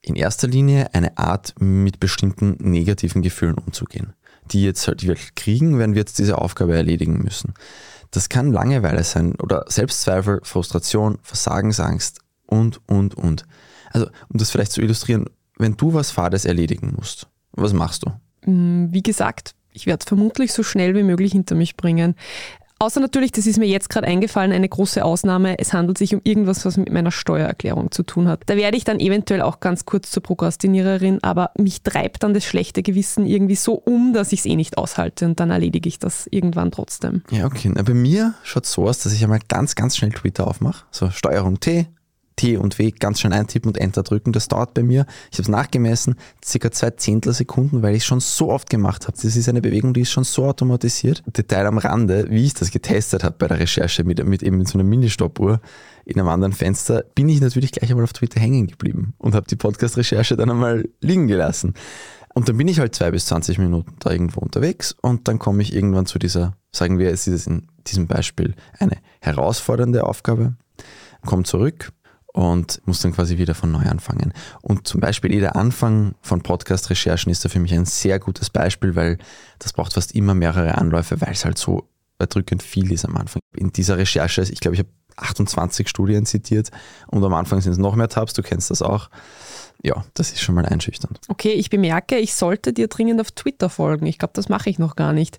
in 0.00 0.14
erster 0.14 0.48
Linie 0.48 0.94
eine 0.94 1.18
Art, 1.18 1.54
mit 1.60 2.00
bestimmten 2.00 2.56
negativen 2.58 3.20
Gefühlen 3.20 3.56
umzugehen. 3.56 4.14
Die 4.50 4.64
jetzt 4.64 4.88
halt 4.88 5.02
wir 5.02 5.16
kriegen, 5.34 5.78
wenn 5.78 5.92
wir 5.92 6.00
jetzt 6.00 6.18
diese 6.18 6.38
Aufgabe 6.38 6.74
erledigen 6.74 7.22
müssen. 7.22 7.52
Das 8.10 8.28
kann 8.28 8.52
Langeweile 8.52 9.04
sein 9.04 9.34
oder 9.36 9.64
Selbstzweifel, 9.68 10.40
Frustration, 10.42 11.18
Versagensangst 11.22 12.20
und, 12.46 12.80
und, 12.88 13.14
und. 13.14 13.46
Also, 13.92 14.06
um 14.28 14.38
das 14.38 14.50
vielleicht 14.50 14.72
zu 14.72 14.80
illustrieren, 14.80 15.26
wenn 15.58 15.76
du 15.76 15.94
was 15.94 16.10
Fades 16.10 16.44
erledigen 16.44 16.94
musst, 16.96 17.28
was 17.52 17.72
machst 17.72 18.04
du? 18.04 18.50
Mm, 18.50 18.92
wie 18.92 19.02
gesagt, 19.02 19.54
ich 19.72 19.86
werde 19.86 20.00
es 20.00 20.08
vermutlich 20.08 20.52
so 20.52 20.62
schnell 20.62 20.94
wie 20.94 21.02
möglich 21.02 21.32
hinter 21.32 21.54
mich 21.54 21.76
bringen. 21.76 22.14
Außer 22.82 22.98
natürlich, 23.00 23.30
das 23.30 23.46
ist 23.46 23.58
mir 23.58 23.66
jetzt 23.66 23.90
gerade 23.90 24.06
eingefallen, 24.06 24.52
eine 24.52 24.66
große 24.66 25.04
Ausnahme. 25.04 25.58
Es 25.58 25.74
handelt 25.74 25.98
sich 25.98 26.14
um 26.14 26.22
irgendwas, 26.24 26.64
was 26.64 26.78
mit 26.78 26.90
meiner 26.90 27.10
Steuererklärung 27.10 27.90
zu 27.90 28.02
tun 28.02 28.26
hat. 28.26 28.40
Da 28.46 28.56
werde 28.56 28.74
ich 28.78 28.84
dann 28.84 29.00
eventuell 29.00 29.42
auch 29.42 29.60
ganz 29.60 29.84
kurz 29.84 30.10
zur 30.10 30.22
Prokrastiniererin, 30.22 31.18
aber 31.22 31.50
mich 31.58 31.82
treibt 31.82 32.22
dann 32.22 32.32
das 32.32 32.44
schlechte 32.46 32.82
Gewissen 32.82 33.26
irgendwie 33.26 33.54
so 33.54 33.74
um, 33.74 34.14
dass 34.14 34.32
ich 34.32 34.40
es 34.40 34.46
eh 34.46 34.56
nicht 34.56 34.78
aushalte 34.78 35.26
und 35.26 35.38
dann 35.40 35.50
erledige 35.50 35.90
ich 35.90 35.98
das 35.98 36.26
irgendwann 36.30 36.70
trotzdem. 36.70 37.22
Ja, 37.30 37.44
okay. 37.44 37.70
Na, 37.74 37.82
bei 37.82 37.92
mir 37.92 38.32
schaut 38.44 38.64
es 38.64 38.72
so 38.72 38.88
aus, 38.88 39.00
dass 39.00 39.12
ich 39.12 39.22
einmal 39.22 39.40
ganz, 39.46 39.74
ganz 39.74 39.98
schnell 39.98 40.12
Twitter 40.12 40.48
aufmache. 40.48 40.86
So 40.90 41.10
Steuerung 41.10 41.60
T, 41.60 41.86
T 42.40 42.56
und 42.56 42.78
W 42.78 42.90
ganz 42.90 43.20
schnell 43.20 43.34
eintippen 43.34 43.68
und 43.68 43.76
Enter 43.76 44.02
drücken. 44.02 44.32
Das 44.32 44.48
dauert 44.48 44.72
bei 44.72 44.82
mir, 44.82 45.04
ich 45.30 45.36
habe 45.36 45.42
es 45.42 45.48
nachgemessen, 45.48 46.14
circa 46.42 46.70
zwei 46.70 46.90
Zehntel 46.90 47.34
Sekunden, 47.34 47.82
weil 47.82 47.94
ich 47.94 48.02
es 48.02 48.06
schon 48.06 48.20
so 48.20 48.50
oft 48.50 48.70
gemacht 48.70 49.06
habe. 49.06 49.16
Das 49.20 49.36
ist 49.36 49.48
eine 49.48 49.60
Bewegung, 49.60 49.92
die 49.92 50.00
ist 50.00 50.10
schon 50.10 50.24
so 50.24 50.46
automatisiert. 50.46 51.22
Detail 51.26 51.66
am 51.66 51.76
Rande, 51.76 52.30
wie 52.30 52.46
ich 52.46 52.54
das 52.54 52.70
getestet 52.70 53.24
habe 53.24 53.36
bei 53.38 53.46
der 53.46 53.58
Recherche 53.58 54.04
mit, 54.04 54.24
mit 54.24 54.42
eben 54.42 54.64
so 54.64 54.78
einer 54.78 54.88
Mini-Stoppuhr 54.88 55.60
in 56.06 56.18
einem 56.18 56.28
anderen 56.28 56.54
Fenster, 56.54 57.04
bin 57.14 57.28
ich 57.28 57.42
natürlich 57.42 57.72
gleich 57.72 57.90
einmal 57.90 58.04
auf 58.04 58.14
Twitter 58.14 58.40
hängen 58.40 58.66
geblieben 58.66 59.12
und 59.18 59.34
habe 59.34 59.46
die 59.46 59.56
Podcast-Recherche 59.56 60.36
dann 60.36 60.50
einmal 60.50 60.88
liegen 61.02 61.28
gelassen. 61.28 61.74
Und 62.32 62.48
dann 62.48 62.56
bin 62.56 62.68
ich 62.68 62.78
halt 62.78 62.94
zwei 62.94 63.10
bis 63.10 63.26
20 63.26 63.58
Minuten 63.58 63.96
da 63.98 64.12
irgendwo 64.12 64.40
unterwegs 64.40 64.96
und 65.02 65.28
dann 65.28 65.38
komme 65.38 65.60
ich 65.62 65.74
irgendwann 65.74 66.06
zu 66.06 66.18
dieser, 66.18 66.56
sagen 66.72 66.98
wir, 66.98 67.10
es 67.10 67.26
ist 67.26 67.48
in 67.48 67.66
diesem 67.86 68.06
Beispiel 68.06 68.54
eine 68.78 68.96
herausfordernde 69.20 70.04
Aufgabe, 70.04 70.54
komme 71.26 71.42
zurück, 71.42 71.92
und 72.32 72.80
muss 72.86 73.00
dann 73.00 73.12
quasi 73.12 73.38
wieder 73.38 73.54
von 73.54 73.72
neu 73.72 73.84
anfangen. 73.86 74.32
Und 74.62 74.86
zum 74.86 75.00
Beispiel 75.00 75.32
jeder 75.32 75.56
Anfang 75.56 76.14
von 76.20 76.42
Podcast-Recherchen 76.42 77.30
ist 77.30 77.44
da 77.44 77.48
für 77.48 77.60
mich 77.60 77.74
ein 77.74 77.86
sehr 77.86 78.18
gutes 78.18 78.50
Beispiel, 78.50 78.94
weil 78.94 79.18
das 79.58 79.72
braucht 79.72 79.94
fast 79.94 80.14
immer 80.14 80.34
mehrere 80.34 80.76
Anläufe, 80.76 81.20
weil 81.20 81.32
es 81.32 81.44
halt 81.44 81.58
so 81.58 81.88
erdrückend 82.18 82.62
viel 82.62 82.92
ist 82.92 83.04
am 83.04 83.16
Anfang. 83.16 83.40
In 83.56 83.72
dieser 83.72 83.98
Recherche, 83.98 84.42
ich 84.42 84.60
glaube, 84.60 84.74
ich 84.74 84.80
habe 84.80 84.90
28 85.16 85.88
Studien 85.88 86.24
zitiert 86.24 86.70
und 87.08 87.24
am 87.24 87.34
Anfang 87.34 87.60
sind 87.60 87.72
es 87.72 87.78
noch 87.78 87.96
mehr 87.96 88.08
Tabs, 88.08 88.32
du 88.32 88.42
kennst 88.42 88.70
das 88.70 88.82
auch. 88.82 89.10
Ja, 89.82 90.04
das 90.14 90.32
ist 90.32 90.42
schon 90.42 90.54
mal 90.54 90.66
einschüchternd. 90.66 91.18
Okay, 91.28 91.52
ich 91.52 91.70
bemerke, 91.70 92.18
ich 92.18 92.34
sollte 92.34 92.72
dir 92.72 92.88
dringend 92.88 93.20
auf 93.20 93.32
Twitter 93.32 93.70
folgen. 93.70 94.06
Ich 94.06 94.18
glaube, 94.18 94.32
das 94.34 94.48
mache 94.48 94.68
ich 94.68 94.78
noch 94.78 94.94
gar 94.94 95.12
nicht. 95.12 95.38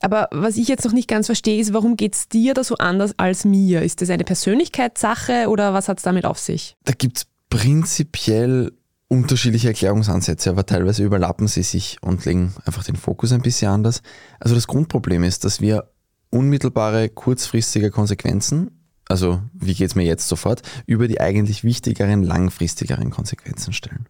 Aber 0.00 0.28
was 0.30 0.56
ich 0.56 0.68
jetzt 0.68 0.84
noch 0.84 0.92
nicht 0.92 1.08
ganz 1.08 1.26
verstehe, 1.26 1.60
ist, 1.60 1.72
warum 1.72 1.96
geht 1.96 2.14
es 2.14 2.28
dir 2.28 2.54
da 2.54 2.62
so 2.62 2.76
anders 2.76 3.14
als 3.16 3.44
mir? 3.44 3.82
Ist 3.82 4.02
das 4.02 4.10
eine 4.10 4.24
Persönlichkeitssache 4.24 5.48
oder 5.48 5.72
was 5.74 5.88
hat 5.88 5.98
es 5.98 6.04
damit 6.04 6.26
auf 6.26 6.38
sich? 6.38 6.76
Da 6.84 6.92
gibt 6.92 7.18
es 7.18 7.26
prinzipiell 7.48 8.72
unterschiedliche 9.08 9.68
Erklärungsansätze, 9.68 10.50
aber 10.50 10.66
teilweise 10.66 11.04
überlappen 11.04 11.46
sie 11.46 11.62
sich 11.62 11.98
und 12.02 12.24
legen 12.24 12.54
einfach 12.64 12.84
den 12.84 12.96
Fokus 12.96 13.32
ein 13.32 13.40
bisschen 13.40 13.70
anders. 13.70 14.02
Also 14.40 14.54
das 14.54 14.66
Grundproblem 14.66 15.22
ist, 15.24 15.44
dass 15.44 15.60
wir 15.60 15.90
unmittelbare, 16.30 17.08
kurzfristige 17.08 17.90
Konsequenzen, 17.90 18.70
also 19.08 19.40
wie 19.52 19.74
geht 19.74 19.88
es 19.88 19.94
mir 19.94 20.04
jetzt 20.04 20.26
sofort, 20.26 20.62
über 20.86 21.06
die 21.06 21.20
eigentlich 21.20 21.62
wichtigeren, 21.62 22.24
langfristigeren 22.24 23.10
Konsequenzen 23.10 23.72
stellen. 23.72 24.08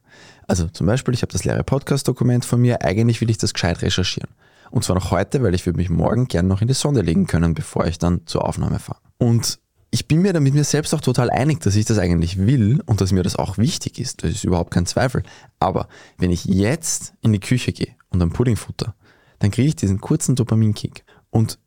Also 0.48 0.68
zum 0.68 0.86
Beispiel, 0.86 1.12
ich 1.12 1.22
habe 1.22 1.32
das 1.32 1.44
leere 1.44 1.64
Podcast-Dokument 1.64 2.44
von 2.44 2.60
mir, 2.60 2.82
eigentlich 2.82 3.20
will 3.20 3.28
ich 3.28 3.38
das 3.38 3.52
gescheit 3.52 3.82
recherchieren. 3.82 4.30
Und 4.70 4.84
zwar 4.84 4.96
noch 4.96 5.10
heute, 5.10 5.42
weil 5.42 5.54
ich 5.54 5.66
würde 5.66 5.78
mich 5.78 5.90
morgen 5.90 6.28
gern 6.28 6.48
noch 6.48 6.62
in 6.62 6.68
die 6.68 6.74
Sonne 6.74 7.02
legen 7.02 7.26
können, 7.26 7.54
bevor 7.54 7.86
ich 7.86 7.98
dann 7.98 8.26
zur 8.26 8.44
Aufnahme 8.44 8.78
fahre. 8.78 9.00
Und 9.18 9.58
ich 9.90 10.08
bin 10.08 10.20
mir 10.20 10.32
da 10.32 10.40
mit 10.40 10.54
mir 10.54 10.64
selbst 10.64 10.94
auch 10.94 11.00
total 11.00 11.30
einig, 11.30 11.60
dass 11.60 11.76
ich 11.76 11.84
das 11.84 11.98
eigentlich 11.98 12.38
will 12.38 12.82
und 12.86 13.00
dass 13.00 13.12
mir 13.12 13.22
das 13.22 13.36
auch 13.36 13.56
wichtig 13.56 13.98
ist. 13.98 14.22
Das 14.22 14.30
ist 14.30 14.44
überhaupt 14.44 14.70
kein 14.70 14.86
Zweifel. 14.86 15.22
Aber 15.58 15.88
wenn 16.18 16.30
ich 16.30 16.44
jetzt 16.44 17.14
in 17.22 17.32
die 17.32 17.40
Küche 17.40 17.72
gehe 17.72 17.94
und 18.10 18.20
ein 18.20 18.30
Pudding 18.30 18.56
futter, 18.56 18.94
dann 19.38 19.50
kriege 19.50 19.68
ich 19.68 19.76
diesen 19.76 20.00
kurzen 20.00 20.34
Dopaminkick. 20.34 21.04
Und 21.30 21.58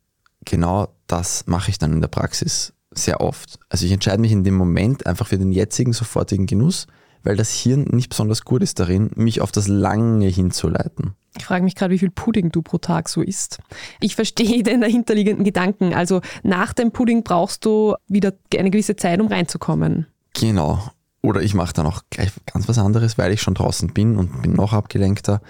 genau 0.46 0.90
das 1.08 1.48
mache 1.48 1.72
ich 1.72 1.78
dann 1.78 1.94
in 1.94 2.02
der 2.02 2.08
Praxis 2.08 2.74
sehr 2.92 3.22
oft. 3.22 3.60
Also 3.70 3.86
ich 3.86 3.92
entscheide 3.92 4.22
mich 4.22 4.32
in 4.32 4.44
dem 4.44 4.56
Moment 4.56 5.06
einfach 5.06 5.28
für 5.28 5.38
den 5.38 5.52
jetzigen 5.52 5.94
sofortigen 5.94 6.46
Genuss, 6.46 6.88
weil 7.24 7.36
das 7.36 7.52
Hirn 7.52 7.84
nicht 7.92 8.10
besonders 8.10 8.44
gut 8.44 8.64
ist 8.64 8.80
darin, 8.80 9.12
mich 9.16 9.42
auf 9.42 9.52
das 9.52 9.68
Lange 9.68 10.28
hinzuleiten. 10.28 11.16
Ich 11.40 11.46
frage 11.46 11.64
mich 11.64 11.76
gerade, 11.76 11.94
wie 11.94 12.00
viel 12.00 12.12
Pudding 12.12 12.52
du 12.52 12.62
pro 12.62 12.78
Tag 12.78 13.10
so 13.10 13.22
isst. 13.22 13.60
Ich 14.00 14.16
verstehe 14.16 14.64
den 14.64 14.82
dahinterliegenden 14.82 15.44
Gedanken. 15.44 15.94
Also 15.94 16.22
nach 16.44 16.74
dem 16.74 16.92
Pudding 16.92 17.24
brauchst 17.24 17.66
du 17.66 17.96
wieder 18.08 18.34
eine 18.56 18.70
gewisse 18.70 18.96
Zeit, 18.96 19.20
um 19.22 19.28
reinzukommen. 19.28 20.08
Genau. 20.34 20.84
Oder 21.22 21.42
ich 21.42 21.54
mache 21.54 21.74
dann 21.74 21.86
auch 21.86 22.04
gleich 22.10 22.32
ganz 22.52 22.68
was 22.68 22.78
anderes, 22.78 23.18
weil 23.18 23.34
ich 23.34 23.42
schon 23.42 23.54
draußen 23.54 23.94
bin 23.94 24.18
und 24.18 24.42
bin 24.42 24.54
noch 24.54 24.74
abgelenkter. 24.74 25.42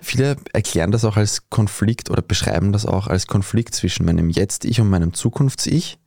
Viele 0.00 0.36
erklären 0.52 0.92
das 0.92 1.04
auch 1.04 1.16
als 1.16 1.50
Konflikt 1.50 2.10
oder 2.10 2.22
beschreiben 2.22 2.72
das 2.72 2.86
auch 2.86 3.08
als 3.08 3.26
Konflikt 3.26 3.74
zwischen 3.74 4.06
meinem 4.06 4.30
Jetzt-Ich 4.30 4.80
und 4.80 4.88
meinem 4.88 5.14
Zukunfts-Ich. 5.14 5.98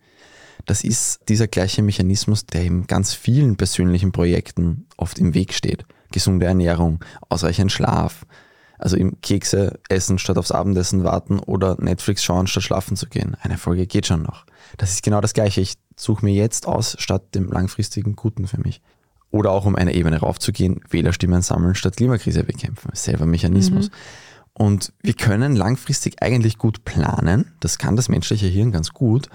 Das 0.65 0.83
ist 0.83 1.19
dieser 1.27 1.47
gleiche 1.47 1.81
Mechanismus, 1.81 2.45
der 2.45 2.63
in 2.63 2.87
ganz 2.87 3.13
vielen 3.13 3.55
persönlichen 3.57 4.11
Projekten 4.11 4.87
oft 4.97 5.19
im 5.19 5.33
Weg 5.33 5.53
steht. 5.53 5.85
Gesunde 6.11 6.45
Ernährung, 6.45 7.03
ausreichend 7.27 7.71
Schlaf, 7.71 8.25
also 8.79 8.97
im 8.97 9.21
Kekse 9.21 9.79
essen 9.89 10.17
statt 10.17 10.37
aufs 10.37 10.51
Abendessen 10.51 11.03
warten 11.03 11.39
oder 11.39 11.75
Netflix 11.79 12.23
schauen 12.23 12.47
statt 12.47 12.63
schlafen 12.63 12.97
zu 12.97 13.07
gehen. 13.07 13.35
Eine 13.41 13.57
Folge 13.57 13.85
geht 13.85 14.07
schon 14.07 14.23
noch. 14.23 14.45
Das 14.77 14.91
ist 14.91 15.03
genau 15.03 15.21
das 15.21 15.33
Gleiche. 15.33 15.61
Ich 15.61 15.75
suche 15.95 16.25
mir 16.25 16.33
jetzt 16.33 16.67
aus 16.67 16.95
statt 16.99 17.35
dem 17.35 17.49
langfristigen 17.51 18.15
Guten 18.15 18.47
für 18.47 18.59
mich. 18.59 18.81
Oder 19.31 19.51
auch 19.51 19.65
um 19.65 19.75
eine 19.75 19.93
Ebene 19.93 20.19
raufzugehen, 20.19 20.81
Wählerstimmen 20.89 21.41
sammeln 21.41 21.75
statt 21.75 21.97
Klimakrise 21.97 22.43
bekämpfen. 22.43 22.89
Selber 22.93 23.25
Mechanismus. 23.25 23.89
Mhm. 23.89 23.95
Und 24.53 24.93
wir 25.01 25.13
können 25.13 25.55
langfristig 25.55 26.21
eigentlich 26.21 26.57
gut 26.57 26.83
planen. 26.83 27.53
Das 27.59 27.77
kann 27.77 27.95
das 27.95 28.09
menschliche 28.09 28.47
Hirn 28.47 28.71
ganz 28.71 28.91
gut. 28.91 29.29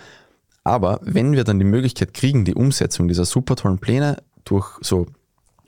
Aber 0.65 1.01
wenn 1.03 1.33
wir 1.33 1.45
dann 1.45 1.59
die 1.59 1.65
Möglichkeit 1.65 2.15
kriegen, 2.15 2.45
die 2.45 2.55
Umsetzung 2.55 3.07
dieser 3.09 3.25
super 3.25 3.55
tollen 3.55 3.79
Pläne 3.79 4.23
durch 4.45 4.79
so 4.81 5.07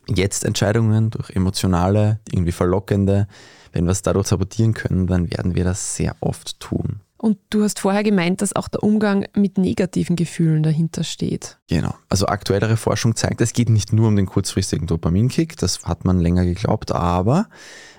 Jetzt-Entscheidungen, 0.08 1.10
durch 1.10 1.30
emotionale, 1.30 2.20
irgendwie 2.30 2.52
verlockende, 2.52 3.28
wenn 3.76 3.84
wir 3.84 3.92
es 3.92 4.02
dadurch 4.02 4.28
sabotieren 4.28 4.72
können, 4.72 5.06
dann 5.06 5.30
werden 5.30 5.54
wir 5.54 5.64
das 5.64 5.96
sehr 5.96 6.16
oft 6.20 6.58
tun. 6.60 7.00
Und 7.18 7.38
du 7.50 7.62
hast 7.62 7.78
vorher 7.78 8.02
gemeint, 8.02 8.40
dass 8.40 8.56
auch 8.56 8.68
der 8.68 8.82
Umgang 8.82 9.26
mit 9.34 9.58
negativen 9.58 10.16
Gefühlen 10.16 10.62
dahinter 10.62 11.04
steht. 11.04 11.58
Genau. 11.68 11.94
Also 12.08 12.26
aktuellere 12.26 12.76
Forschung 12.76 13.16
zeigt, 13.16 13.40
es 13.40 13.52
geht 13.52 13.68
nicht 13.68 13.92
nur 13.92 14.08
um 14.08 14.16
den 14.16 14.26
kurzfristigen 14.26 14.86
Dopaminkick, 14.86 15.56
das 15.56 15.84
hat 15.84 16.04
man 16.04 16.20
länger 16.20 16.44
geglaubt, 16.44 16.92
aber 16.92 17.48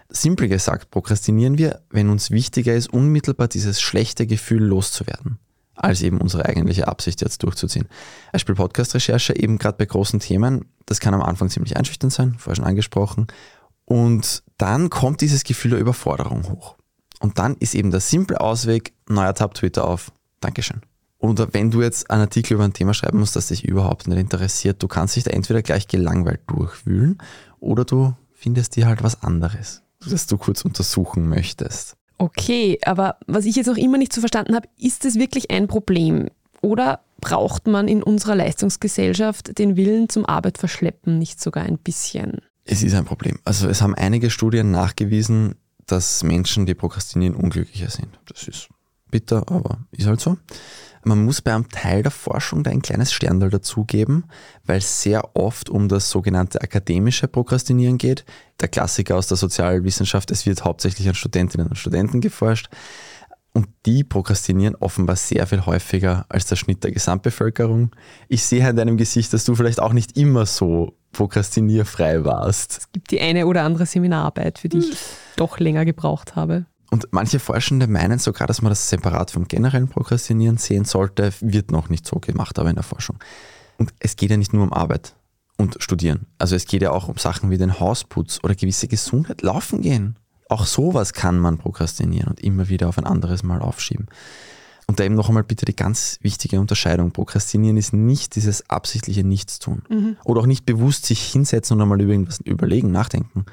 simpel 0.09 0.47
gesagt, 0.47 0.89
prokrastinieren 0.89 1.57
wir, 1.57 1.81
wenn 1.89 2.09
uns 2.09 2.31
wichtiger 2.31 2.73
ist, 2.73 2.91
unmittelbar 2.91 3.47
dieses 3.47 3.79
schlechte 3.79 4.25
Gefühl 4.25 4.63
loszuwerden, 4.63 5.37
als 5.75 6.01
eben 6.01 6.21
unsere 6.21 6.45
eigentliche 6.45 6.87
Absicht 6.87 7.21
jetzt 7.21 7.43
durchzuziehen. 7.43 7.87
Beispiel 8.31 8.55
Podcast-Recherche, 8.55 9.35
eben 9.35 9.57
gerade 9.57 9.77
bei 9.77 9.85
großen 9.85 10.19
Themen, 10.19 10.65
das 10.85 10.99
kann 10.99 11.13
am 11.13 11.21
Anfang 11.21 11.49
ziemlich 11.49 11.75
einschüchternd 11.75 12.13
sein, 12.13 12.35
vorher 12.39 12.55
schon 12.55 12.65
angesprochen. 12.65 13.27
Und 13.85 14.43
dann 14.57 14.89
kommt 14.89 15.21
dieses 15.21 15.43
Gefühl 15.43 15.71
der 15.71 15.79
Überforderung 15.79 16.49
hoch. 16.49 16.75
Und 17.19 17.39
dann 17.39 17.55
ist 17.59 17.75
eben 17.75 17.91
der 17.91 17.99
simple 17.99 18.39
Ausweg, 18.39 18.93
neuer 19.07 19.33
Tab 19.33 19.53
Twitter 19.53 19.87
auf. 19.87 20.11
Dankeschön. 20.39 20.81
Oder 21.19 21.53
wenn 21.53 21.71
du 21.71 21.81
jetzt 21.81 22.11
einen 22.11 22.21
Artikel 22.21 22.53
über 22.53 22.63
ein 22.63 22.73
Thema 22.73 22.93
schreiben 22.93 23.19
musst, 23.19 23.35
das 23.35 23.47
dich 23.47 23.65
überhaupt 23.65 24.07
nicht 24.07 24.19
interessiert, 24.19 24.83
du 24.83 24.87
kannst 24.87 25.15
dich 25.15 25.23
da 25.23 25.31
entweder 25.31 25.63
gleich 25.63 25.87
gelangweilt 25.87 26.41
durchwühlen 26.47 27.17
oder 27.59 27.85
du 27.85 28.13
findest 28.33 28.75
dir 28.75 28.85
halt 28.85 29.03
was 29.03 29.23
anderes, 29.23 29.81
das 30.07 30.27
du 30.27 30.37
kurz 30.37 30.63
untersuchen 30.63 31.27
möchtest. 31.27 31.95
Okay, 32.19 32.79
aber 32.83 33.17
was 33.25 33.45
ich 33.45 33.55
jetzt 33.55 33.67
noch 33.67 33.77
immer 33.77 33.97
nicht 33.97 34.13
so 34.13 34.21
verstanden 34.21 34.55
habe, 34.55 34.67
ist 34.77 35.05
es 35.05 35.15
wirklich 35.15 35.49
ein 35.49 35.67
Problem? 35.67 36.29
Oder 36.61 37.01
braucht 37.19 37.67
man 37.67 37.87
in 37.87 38.03
unserer 38.03 38.35
Leistungsgesellschaft 38.35 39.57
den 39.57 39.75
Willen 39.75 40.09
zum 40.09 40.25
Arbeit 40.25 40.57
verschleppen 40.57 41.17
nicht 41.17 41.41
sogar 41.41 41.63
ein 41.63 41.77
bisschen? 41.77 42.41
Es 42.69 42.83
ist 42.83 42.93
ein 42.93 43.05
Problem. 43.05 43.39
Also 43.45 43.69
es 43.69 43.81
haben 43.81 43.95
einige 43.95 44.29
Studien 44.29 44.71
nachgewiesen, 44.71 45.55
dass 45.85 46.21
Menschen, 46.23 46.65
die 46.65 46.75
prokrastinieren, 46.75 47.35
unglücklicher 47.35 47.89
sind. 47.89 48.19
Das 48.27 48.47
ist 48.47 48.67
bitter, 49.09 49.45
aber 49.49 49.79
ist 49.91 50.05
halt 50.05 50.19
so. 50.19 50.37
Man 51.05 51.23
muss 51.23 51.41
bei 51.41 51.55
einem 51.55 51.69
Teil 51.69 52.03
der 52.03 52.11
Forschung 52.11 52.63
da 52.63 52.71
ein 52.71 52.81
kleines 52.81 53.13
Sterndal 53.13 53.49
dazugeben, 53.49 54.25
weil 54.65 54.79
es 54.79 55.01
sehr 55.01 55.37
oft 55.37 55.69
um 55.69 55.87
das 55.87 56.09
sogenannte 56.09 56.61
akademische 56.61 57.29
Prokrastinieren 57.29 57.97
geht. 57.97 58.25
Der 58.59 58.67
Klassiker 58.67 59.15
aus 59.15 59.27
der 59.27 59.37
Sozialwissenschaft, 59.37 60.29
es 60.31 60.45
wird 60.45 60.65
hauptsächlich 60.65 61.07
an 61.07 61.15
Studentinnen 61.15 61.67
und 61.67 61.77
Studenten 61.77 62.19
geforscht. 62.19 62.69
Und 63.57 63.69
die 63.87 64.03
prokrastinieren 64.03 64.75
offenbar 64.75 65.15
sehr 65.15 65.47
viel 65.47 65.65
häufiger 65.65 66.27
als 66.29 66.45
der 66.45 66.57
Schnitt 66.57 66.83
der 66.83 66.91
Gesamtbevölkerung. 66.91 67.89
Ich 68.27 68.43
sehe 68.43 68.69
in 68.69 68.75
deinem 68.75 68.97
Gesicht, 68.97 69.33
dass 69.33 69.45
du 69.45 69.55
vielleicht 69.55 69.79
auch 69.79 69.93
nicht 69.93 70.15
immer 70.15 70.45
so 70.45 70.95
prokrastinierfrei 71.11 72.23
warst. 72.23 72.77
Es 72.77 72.91
gibt 72.91 73.09
die 73.09 73.19
eine 73.19 73.47
oder 73.47 73.63
andere 73.63 73.87
Seminararbeit, 73.87 74.59
für 74.59 74.69
die 74.69 74.77
ich 74.77 74.97
doch 75.37 75.57
länger 75.57 75.85
gebraucht 75.85 76.35
habe. 76.35 76.67
Und 76.91 77.07
manche 77.09 77.39
Forschende 77.39 77.87
meinen 77.87 78.19
sogar, 78.19 78.45
dass 78.45 78.61
man 78.61 78.69
das 78.69 78.91
separat 78.91 79.31
vom 79.31 79.47
generellen 79.47 79.87
Prokrastinieren 79.87 80.57
sehen 80.57 80.85
sollte, 80.85 81.33
wird 81.41 81.71
noch 81.71 81.89
nicht 81.89 82.05
so 82.05 82.19
gemacht, 82.19 82.59
aber 82.59 82.69
in 82.69 82.75
der 82.75 82.83
Forschung. 82.83 83.17
Und 83.79 83.91
es 83.97 84.17
geht 84.17 84.29
ja 84.29 84.37
nicht 84.37 84.53
nur 84.53 84.61
um 84.61 84.71
Arbeit 84.71 85.15
und 85.57 85.77
Studieren. 85.79 86.27
Also 86.37 86.55
es 86.55 86.67
geht 86.67 86.83
ja 86.83 86.91
auch 86.91 87.07
um 87.07 87.17
Sachen 87.17 87.49
wie 87.49 87.57
den 87.57 87.79
Hausputz 87.79 88.39
oder 88.43 88.53
gewisse 88.53 88.87
Gesundheit, 88.87 89.41
laufen 89.41 89.81
gehen. 89.81 90.15
Auch 90.49 90.65
sowas 90.65 91.13
kann 91.13 91.39
man 91.39 91.57
prokrastinieren 91.57 92.29
und 92.29 92.39
immer 92.39 92.69
wieder 92.69 92.87
auf 92.89 92.97
ein 92.97 93.05
anderes 93.05 93.43
Mal 93.43 93.61
aufschieben. 93.61 94.07
Und 94.87 94.99
da 94.99 95.03
eben 95.03 95.15
noch 95.15 95.27
einmal 95.27 95.43
bitte 95.43 95.65
die 95.65 95.75
ganz 95.75 96.17
wichtige 96.21 96.61
Unterscheidung. 96.61 97.11
Prokrastinieren 97.11 97.75
ist 97.75 97.91
nicht 97.91 98.35
dieses 98.37 98.69
absichtliche 98.69 99.25
Nichtstun. 99.25 99.83
Mhm. 99.89 100.17
Oder 100.23 100.41
auch 100.41 100.45
nicht 100.45 100.65
bewusst 100.65 101.05
sich 101.05 101.21
hinsetzen 101.21 101.75
und 101.75 101.81
einmal 101.81 101.99
über 102.01 102.13
irgendwas 102.13 102.39
überlegen, 102.39 102.91
nachdenken 102.91 103.45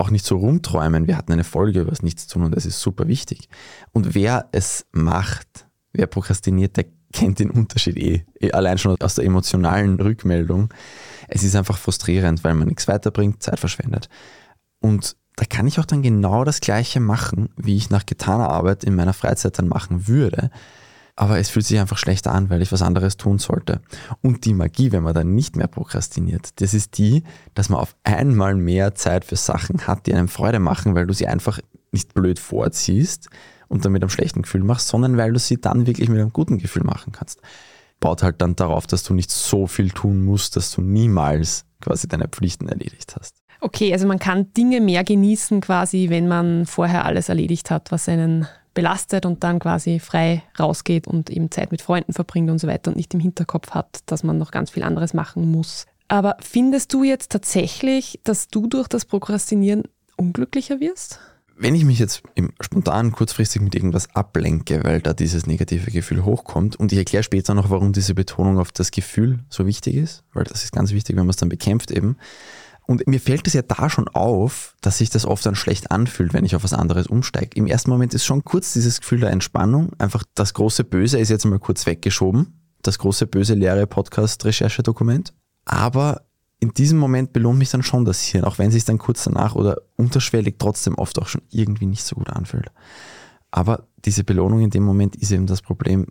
auch 0.00 0.10
nicht 0.10 0.24
so 0.24 0.38
rumträumen. 0.38 1.06
Wir 1.06 1.16
hatten 1.16 1.32
eine 1.32 1.44
Folge 1.44 1.82
über 1.82 1.90
das 1.90 2.02
Nichtstun 2.02 2.44
und 2.44 2.56
das 2.56 2.64
ist 2.64 2.80
super 2.80 3.06
wichtig. 3.06 3.48
Und 3.92 4.14
wer 4.14 4.48
es 4.50 4.86
macht, 4.92 5.66
wer 5.92 6.06
prokrastiniert, 6.06 6.76
der 6.78 6.86
kennt 7.12 7.38
den 7.38 7.50
Unterschied 7.50 7.96
eh. 7.98 8.24
eh. 8.40 8.52
Allein 8.52 8.78
schon 8.78 8.96
aus 9.00 9.16
der 9.16 9.24
emotionalen 9.24 10.00
Rückmeldung. 10.00 10.72
Es 11.28 11.44
ist 11.44 11.54
einfach 11.54 11.76
frustrierend, 11.76 12.42
weil 12.44 12.54
man 12.54 12.68
nichts 12.68 12.88
weiterbringt, 12.88 13.42
Zeit 13.42 13.60
verschwendet. 13.60 14.08
Und 14.80 15.16
da 15.40 15.46
kann 15.46 15.66
ich 15.66 15.80
auch 15.80 15.86
dann 15.86 16.02
genau 16.02 16.44
das 16.44 16.60
Gleiche 16.60 17.00
machen, 17.00 17.48
wie 17.56 17.76
ich 17.76 17.90
nach 17.90 18.06
getaner 18.06 18.50
Arbeit 18.50 18.84
in 18.84 18.94
meiner 18.94 19.14
Freizeit 19.14 19.58
dann 19.58 19.68
machen 19.68 20.06
würde 20.06 20.50
aber 21.20 21.38
es 21.38 21.50
fühlt 21.50 21.66
sich 21.66 21.78
einfach 21.78 21.98
schlechter 21.98 22.32
an, 22.32 22.48
weil 22.48 22.62
ich 22.62 22.72
was 22.72 22.80
anderes 22.80 23.18
tun 23.18 23.38
sollte. 23.38 23.82
Und 24.22 24.46
die 24.46 24.54
Magie, 24.54 24.90
wenn 24.90 25.02
man 25.02 25.12
dann 25.12 25.34
nicht 25.34 25.54
mehr 25.54 25.66
prokrastiniert, 25.66 26.58
das 26.62 26.72
ist 26.72 26.96
die, 26.96 27.24
dass 27.52 27.68
man 27.68 27.78
auf 27.78 27.94
einmal 28.04 28.54
mehr 28.54 28.94
Zeit 28.94 29.26
für 29.26 29.36
Sachen 29.36 29.86
hat, 29.86 30.06
die 30.06 30.14
einem 30.14 30.28
Freude 30.28 30.60
machen, 30.60 30.94
weil 30.94 31.06
du 31.06 31.12
sie 31.12 31.26
einfach 31.26 31.60
nicht 31.92 32.14
blöd 32.14 32.38
vorziehst 32.38 33.28
und 33.68 33.84
dann 33.84 33.92
mit 33.92 34.02
einem 34.02 34.08
schlechten 34.08 34.40
Gefühl 34.40 34.64
machst, 34.64 34.88
sondern 34.88 35.18
weil 35.18 35.34
du 35.34 35.38
sie 35.38 35.60
dann 35.60 35.86
wirklich 35.86 36.08
mit 36.08 36.18
einem 36.18 36.32
guten 36.32 36.56
Gefühl 36.56 36.84
machen 36.84 37.12
kannst. 37.12 37.42
Baut 38.00 38.22
halt 38.22 38.40
dann 38.40 38.56
darauf, 38.56 38.86
dass 38.86 39.02
du 39.02 39.12
nicht 39.12 39.30
so 39.30 39.66
viel 39.66 39.90
tun 39.90 40.24
musst, 40.24 40.56
dass 40.56 40.70
du 40.70 40.80
niemals 40.80 41.66
quasi 41.82 42.08
deine 42.08 42.28
Pflichten 42.28 42.66
erledigt 42.66 43.14
hast. 43.20 43.42
Okay, 43.60 43.92
also 43.92 44.06
man 44.06 44.18
kann 44.18 44.52
Dinge 44.54 44.80
mehr 44.80 45.04
genießen 45.04 45.60
quasi, 45.60 46.08
wenn 46.08 46.28
man 46.28 46.66
vorher 46.66 47.04
alles 47.04 47.28
erledigt 47.28 47.70
hat, 47.70 47.92
was 47.92 48.08
einen 48.08 48.46
belastet 48.72 49.26
und 49.26 49.42
dann 49.44 49.58
quasi 49.58 49.98
frei 49.98 50.42
rausgeht 50.58 51.06
und 51.06 51.28
eben 51.28 51.50
Zeit 51.50 51.70
mit 51.72 51.82
Freunden 51.82 52.12
verbringt 52.12 52.50
und 52.50 52.58
so 52.58 52.68
weiter 52.68 52.90
und 52.90 52.96
nicht 52.96 53.12
im 53.14 53.20
Hinterkopf 53.20 53.72
hat, 53.72 54.00
dass 54.06 54.22
man 54.22 54.38
noch 54.38 54.50
ganz 54.50 54.70
viel 54.70 54.82
anderes 54.82 55.12
machen 55.12 55.50
muss. 55.50 55.86
Aber 56.08 56.36
findest 56.40 56.92
du 56.92 57.04
jetzt 57.04 57.30
tatsächlich, 57.30 58.20
dass 58.24 58.48
du 58.48 58.66
durch 58.66 58.88
das 58.88 59.04
Prokrastinieren 59.04 59.84
unglücklicher 60.16 60.80
wirst? 60.80 61.20
Wenn 61.56 61.74
ich 61.74 61.84
mich 61.84 61.98
jetzt 61.98 62.22
im 62.34 62.52
spontan 62.60 63.12
kurzfristig 63.12 63.60
mit 63.60 63.74
irgendwas 63.74 64.14
ablenke, 64.14 64.82
weil 64.82 65.00
da 65.00 65.12
dieses 65.12 65.46
negative 65.46 65.90
Gefühl 65.90 66.24
hochkommt 66.24 66.74
und 66.76 66.90
ich 66.90 66.98
erkläre 66.98 67.22
später 67.22 67.52
noch, 67.52 67.68
warum 67.68 67.92
diese 67.92 68.14
Betonung 68.14 68.58
auf 68.58 68.72
das 68.72 68.90
Gefühl 68.90 69.40
so 69.50 69.66
wichtig 69.66 69.96
ist, 69.96 70.24
weil 70.32 70.44
das 70.44 70.64
ist 70.64 70.72
ganz 70.72 70.92
wichtig, 70.92 71.16
wenn 71.16 71.26
man 71.26 71.30
es 71.30 71.36
dann 71.36 71.50
bekämpft 71.50 71.90
eben, 71.90 72.16
und 72.90 73.06
mir 73.06 73.20
fällt 73.20 73.46
es 73.46 73.52
ja 73.52 73.62
da 73.62 73.88
schon 73.88 74.08
auf, 74.08 74.74
dass 74.80 74.98
sich 74.98 75.10
das 75.10 75.24
oft 75.24 75.46
dann 75.46 75.54
schlecht 75.54 75.92
anfühlt, 75.92 76.34
wenn 76.34 76.44
ich 76.44 76.56
auf 76.56 76.64
was 76.64 76.72
anderes 76.72 77.06
umsteige. 77.06 77.50
Im 77.54 77.68
ersten 77.68 77.88
Moment 77.88 78.14
ist 78.14 78.24
schon 78.24 78.42
kurz 78.42 78.72
dieses 78.72 78.98
Gefühl 78.98 79.20
der 79.20 79.30
Entspannung. 79.30 79.92
Einfach 79.98 80.24
das 80.34 80.54
große 80.54 80.82
Böse 80.82 81.20
ist 81.20 81.28
jetzt 81.28 81.44
mal 81.44 81.60
kurz 81.60 81.86
weggeschoben. 81.86 82.60
Das 82.82 82.98
große 82.98 83.28
böse 83.28 83.54
leere 83.54 83.86
Podcast-Recherchedokument. 83.86 85.32
Aber 85.66 86.22
in 86.58 86.74
diesem 86.74 86.98
Moment 86.98 87.32
belohnt 87.32 87.60
mich 87.60 87.70
dann 87.70 87.84
schon 87.84 88.04
das 88.04 88.22
Hirn, 88.22 88.42
auch 88.42 88.58
wenn 88.58 88.66
es 88.66 88.74
sich 88.74 88.86
dann 88.86 88.98
kurz 88.98 89.22
danach 89.22 89.54
oder 89.54 89.76
unterschwellig 89.94 90.56
trotzdem 90.58 90.96
oft 90.96 91.16
auch 91.20 91.28
schon 91.28 91.42
irgendwie 91.48 91.86
nicht 91.86 92.02
so 92.02 92.16
gut 92.16 92.30
anfühlt. 92.30 92.72
Aber 93.52 93.86
diese 94.04 94.24
Belohnung 94.24 94.62
in 94.62 94.70
dem 94.70 94.82
Moment 94.82 95.14
ist 95.14 95.30
eben 95.30 95.46
das 95.46 95.62
Problem, 95.62 96.08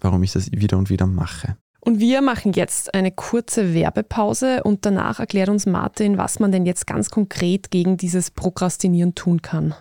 warum 0.00 0.22
ich 0.22 0.32
das 0.32 0.50
wieder 0.50 0.78
und 0.78 0.88
wieder 0.88 1.06
mache. 1.06 1.58
Und 1.86 2.00
wir 2.00 2.20
machen 2.20 2.52
jetzt 2.52 2.94
eine 2.94 3.12
kurze 3.12 3.72
Werbepause 3.72 4.64
und 4.64 4.84
danach 4.84 5.20
erklärt 5.20 5.48
uns 5.48 5.66
Martin, 5.66 6.18
was 6.18 6.40
man 6.40 6.50
denn 6.50 6.66
jetzt 6.66 6.88
ganz 6.88 7.10
konkret 7.10 7.70
gegen 7.70 7.96
dieses 7.96 8.32
Prokrastinieren 8.32 9.14
tun 9.14 9.40
kann. 9.40 9.72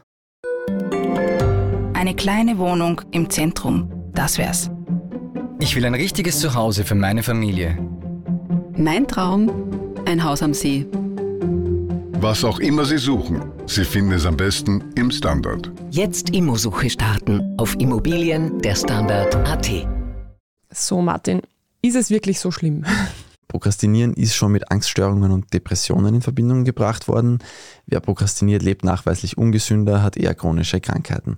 Eine 1.96 2.14
kleine 2.16 2.60
Wohnung 2.60 3.02
im 3.10 3.32
Zentrum, 3.32 3.92
das 4.14 4.38
wär's. 4.38 4.70
Ich 5.60 5.76
will 5.76 5.84
ein 5.84 5.96
richtiges 5.96 6.40
Zuhause 6.40 6.84
für 6.84 6.94
meine 6.94 7.24
Familie. 7.24 7.76
Mein 8.78 9.08
Traum, 9.08 9.50
ein 10.06 10.24
Haus 10.24 10.44
am 10.44 10.54
See. 10.54 10.86
Was 12.20 12.44
auch 12.44 12.60
immer 12.60 12.86
Sie 12.86 13.00
suchen, 13.00 13.42
Sie 13.66 13.84
finden 13.84 14.12
es 14.12 14.28
am 14.28 14.38
besten 14.38 14.94
im 14.96 15.10
Standard. 15.10 15.72
Jetzt 15.90 16.36
Immosuche 16.36 16.88
starten 16.88 17.56
auf 17.58 17.74
Immobilien 17.80 18.60
der 18.60 18.76
Standard.at. 18.76 19.88
So, 20.70 21.02
Martin, 21.02 21.42
ist 21.88 21.96
es 21.96 22.10
wirklich 22.10 22.40
so 22.40 22.52
schlimm? 22.52 22.86
Prokrastinieren 23.48 24.14
ist 24.14 24.36
schon 24.36 24.52
mit 24.52 24.72
Angststörungen 24.72 25.32
und 25.32 25.54
Depressionen 25.54 26.16
in 26.16 26.22
Verbindung 26.22 26.66
gebracht 26.66 27.08
worden. 27.08 27.40
Wer 27.86 28.00
prokrastiniert, 28.00 28.64
lebt 28.64 28.84
nachweislich 28.84 29.38
ungesünder, 29.38 30.02
hat 30.02 30.18
eher 30.18 30.34
chronische 30.34 30.82
Krankheiten. 30.82 31.38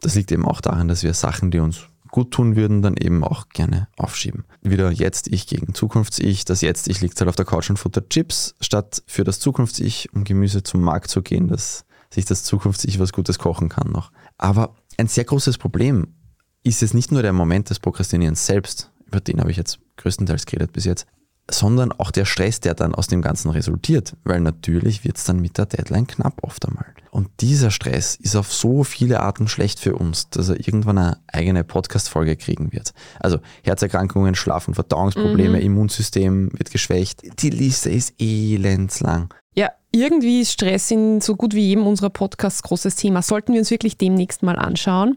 Das 0.00 0.14
liegt 0.14 0.32
eben 0.32 0.46
auch 0.46 0.60
daran, 0.60 0.88
dass 0.88 1.02
wir 1.02 1.14
Sachen, 1.14 1.50
die 1.50 1.60
uns 1.60 1.86
gut 2.10 2.30
tun 2.30 2.56
würden, 2.56 2.80
dann 2.80 2.96
eben 2.96 3.24
auch 3.24 3.48
gerne 3.48 3.88
aufschieben. 3.96 4.44
Wieder 4.62 4.90
Jetzt-Ich 4.90 5.46
gegen 5.46 5.74
Zukunfts-Ich. 5.74 6.44
Das 6.44 6.60
Jetzt-Ich 6.60 7.00
liegt 7.00 7.20
halt 7.20 7.28
auf 7.28 7.36
der 7.36 7.44
Couch 7.44 7.70
und 7.70 7.76
futtert 7.76 8.10
Chips, 8.10 8.54
statt 8.60 9.02
für 9.06 9.24
das 9.24 9.40
Zukunfts-Ich, 9.40 10.12
um 10.12 10.24
Gemüse 10.24 10.62
zum 10.62 10.80
Markt 10.80 11.10
zu 11.10 11.22
gehen, 11.22 11.48
dass 11.48 11.84
sich 12.10 12.24
das 12.24 12.44
Zukunfts-Ich 12.44 12.98
was 13.00 13.12
Gutes 13.12 13.38
kochen 13.38 13.68
kann 13.68 13.90
noch. 13.90 14.12
Aber 14.38 14.76
ein 14.96 15.08
sehr 15.08 15.24
großes 15.24 15.58
Problem 15.58 16.14
ist 16.62 16.82
es 16.82 16.94
nicht 16.94 17.12
nur 17.12 17.22
der 17.22 17.32
Moment 17.32 17.70
des 17.70 17.80
Prokrastinierens 17.80 18.46
selbst, 18.46 18.90
über 19.14 19.20
den 19.20 19.40
habe 19.40 19.50
ich 19.50 19.56
jetzt 19.56 19.78
größtenteils 19.96 20.44
geredet 20.46 20.72
bis 20.72 20.84
jetzt, 20.84 21.06
sondern 21.50 21.92
auch 21.92 22.10
der 22.10 22.24
Stress, 22.24 22.60
der 22.60 22.74
dann 22.74 22.94
aus 22.94 23.06
dem 23.06 23.22
Ganzen 23.22 23.50
resultiert, 23.50 24.16
weil 24.24 24.40
natürlich 24.40 25.04
wird 25.04 25.18
es 25.18 25.24
dann 25.24 25.40
mit 25.40 25.58
der 25.58 25.66
Deadline 25.66 26.06
knapp 26.06 26.42
oft 26.42 26.66
einmal. 26.66 26.86
Und 27.10 27.28
dieser 27.40 27.70
Stress 27.70 28.16
ist 28.16 28.34
auf 28.34 28.52
so 28.52 28.82
viele 28.82 29.20
Arten 29.20 29.46
schlecht 29.46 29.78
für 29.78 29.94
uns, 29.94 30.30
dass 30.30 30.48
er 30.48 30.56
irgendwann 30.56 30.98
eine 30.98 31.18
eigene 31.28 31.62
Podcast-Folge 31.62 32.36
kriegen 32.36 32.72
wird. 32.72 32.92
Also 33.20 33.38
Herzerkrankungen, 33.62 34.34
Schlaf- 34.34 34.66
und 34.66 34.74
Verdauungsprobleme, 34.74 35.58
mhm. 35.58 35.64
Immunsystem 35.64 36.50
wird 36.54 36.70
geschwächt. 36.70 37.22
Die 37.40 37.50
Liste 37.50 37.90
ist 37.90 38.14
elendslang. 38.18 39.32
Ja, 39.54 39.70
irgendwie 39.92 40.40
ist 40.40 40.50
Stress 40.50 40.90
in 40.90 41.20
so 41.20 41.36
gut 41.36 41.54
wie 41.54 41.68
jedem 41.68 41.86
unserer 41.86 42.10
Podcasts 42.10 42.62
großes 42.64 42.96
Thema. 42.96 43.22
Sollten 43.22 43.52
wir 43.52 43.60
uns 43.60 43.70
wirklich 43.70 43.96
demnächst 43.96 44.42
mal 44.42 44.58
anschauen. 44.58 45.16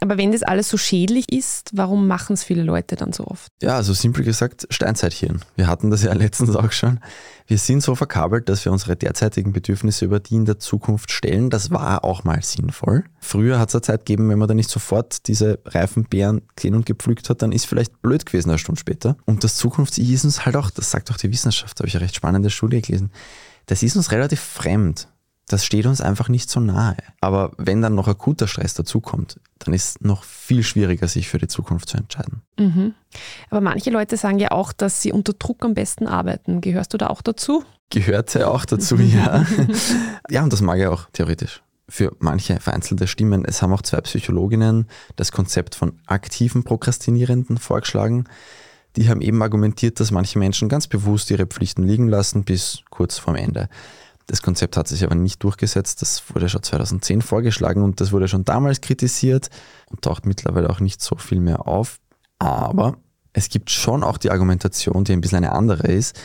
Aber 0.00 0.16
wenn 0.18 0.32
das 0.32 0.42
alles 0.42 0.68
so 0.68 0.76
schädlich 0.76 1.30
ist, 1.32 1.70
warum 1.74 2.06
machen 2.06 2.34
es 2.34 2.44
viele 2.44 2.62
Leute 2.62 2.96
dann 2.96 3.12
so 3.12 3.26
oft? 3.26 3.48
Ja, 3.62 3.76
also 3.76 3.92
simpel 3.92 4.24
gesagt, 4.24 4.66
Steinzeithirn. 4.70 5.42
Wir 5.54 5.66
hatten 5.66 5.90
das 5.90 6.02
ja 6.02 6.12
letztens 6.14 6.54
auch 6.56 6.72
schon. 6.72 7.00
Wir 7.46 7.58
sind 7.58 7.82
so 7.82 7.94
verkabelt, 7.94 8.48
dass 8.48 8.64
wir 8.64 8.72
unsere 8.72 8.96
derzeitigen 8.96 9.52
Bedürfnisse 9.52 10.06
über 10.06 10.20
die 10.20 10.36
in 10.36 10.44
der 10.46 10.58
Zukunft 10.58 11.10
stellen. 11.10 11.50
Das 11.50 11.70
war 11.70 12.04
auch 12.04 12.24
mal 12.24 12.42
sinnvoll. 12.42 13.04
Früher 13.20 13.58
hat 13.58 13.68
es 13.68 13.74
eine 13.74 13.82
Zeit 13.82 14.06
gegeben, 14.06 14.28
wenn 14.30 14.38
man 14.38 14.48
da 14.48 14.54
nicht 14.54 14.70
sofort 14.70 15.26
diese 15.28 15.58
reifen 15.66 16.04
Beeren 16.04 16.42
gesehen 16.56 16.74
und 16.74 16.86
gepflückt 16.86 17.28
hat, 17.28 17.42
dann 17.42 17.52
ist 17.52 17.66
vielleicht 17.66 18.00
blöd 18.00 18.24
gewesen 18.24 18.50
eine 18.50 18.58
Stunde 18.58 18.80
später. 18.80 19.16
Und 19.26 19.44
das 19.44 19.56
Zukunfts-I 19.56 20.14
ist 20.14 20.24
uns 20.24 20.46
halt 20.46 20.56
auch, 20.56 20.70
das 20.70 20.90
sagt 20.90 21.10
auch 21.10 21.16
die 21.16 21.30
Wissenschaft, 21.30 21.78
da 21.78 21.82
habe 21.82 21.88
ich 21.88 21.96
eine 21.96 22.04
recht 22.04 22.16
spannende 22.16 22.50
Studie 22.50 22.80
gelesen 22.82 23.10
das 23.66 23.82
ist 23.82 23.96
uns 23.96 24.12
relativ 24.12 24.40
fremd. 24.40 25.08
Das 25.48 25.64
steht 25.64 25.86
uns 25.86 26.00
einfach 26.00 26.28
nicht 26.28 26.50
so 26.50 26.58
nahe. 26.58 26.96
Aber 27.20 27.52
wenn 27.56 27.80
dann 27.80 27.94
noch 27.94 28.08
akuter 28.08 28.48
Stress 28.48 28.74
dazukommt, 28.74 29.38
dann 29.60 29.74
ist 29.74 29.88
es 29.88 30.00
noch 30.00 30.24
viel 30.24 30.64
schwieriger, 30.64 31.06
sich 31.06 31.28
für 31.28 31.38
die 31.38 31.46
Zukunft 31.46 31.88
zu 31.88 31.98
entscheiden. 31.98 32.42
Mhm. 32.58 32.94
Aber 33.50 33.60
manche 33.60 33.90
Leute 33.90 34.16
sagen 34.16 34.40
ja 34.40 34.50
auch, 34.50 34.72
dass 34.72 35.02
sie 35.02 35.12
unter 35.12 35.34
Druck 35.34 35.64
am 35.64 35.74
besten 35.74 36.08
arbeiten. 36.08 36.60
Gehörst 36.60 36.94
du 36.94 36.98
da 36.98 37.08
auch 37.08 37.22
dazu? 37.22 37.62
Gehörte 37.90 38.48
auch 38.48 38.64
dazu, 38.64 38.96
ja. 39.00 39.46
ja, 40.28 40.42
und 40.42 40.52
das 40.52 40.62
mag 40.62 40.80
ich 40.80 40.86
auch 40.86 41.08
theoretisch. 41.12 41.62
Für 41.88 42.16
manche 42.18 42.58
vereinzelte 42.58 43.06
Stimmen. 43.06 43.44
Es 43.44 43.62
haben 43.62 43.72
auch 43.72 43.82
zwei 43.82 44.00
Psychologinnen 44.00 44.88
das 45.14 45.30
Konzept 45.30 45.76
von 45.76 46.00
aktiven 46.06 46.64
Prokrastinierenden 46.64 47.58
vorgeschlagen 47.58 48.24
die 48.96 49.08
haben 49.08 49.20
eben 49.20 49.42
argumentiert, 49.42 50.00
dass 50.00 50.10
manche 50.10 50.38
Menschen 50.38 50.68
ganz 50.68 50.86
bewusst 50.86 51.30
ihre 51.30 51.46
Pflichten 51.46 51.82
liegen 51.82 52.08
lassen 52.08 52.44
bis 52.44 52.80
kurz 52.90 53.18
vorm 53.18 53.36
Ende. 53.36 53.68
Das 54.26 54.42
Konzept 54.42 54.76
hat 54.76 54.88
sich 54.88 55.04
aber 55.04 55.14
nicht 55.14 55.42
durchgesetzt. 55.42 56.02
Das 56.02 56.22
wurde 56.34 56.48
schon 56.48 56.62
2010 56.62 57.22
vorgeschlagen 57.22 57.82
und 57.82 58.00
das 58.00 58.10
wurde 58.10 58.26
schon 58.26 58.44
damals 58.44 58.80
kritisiert 58.80 59.50
und 59.88 60.02
taucht 60.02 60.26
mittlerweile 60.26 60.68
auch 60.70 60.80
nicht 60.80 61.00
so 61.00 61.16
viel 61.16 61.40
mehr 61.40 61.68
auf. 61.68 62.00
Aber 62.38 62.96
es 63.32 63.48
gibt 63.48 63.70
schon 63.70 64.02
auch 64.02 64.18
die 64.18 64.30
Argumentation, 64.30 65.04
die 65.04 65.12
ein 65.12 65.20
bisschen 65.20 65.38
eine 65.38 65.52
andere 65.52 65.86
ist, 65.86 66.18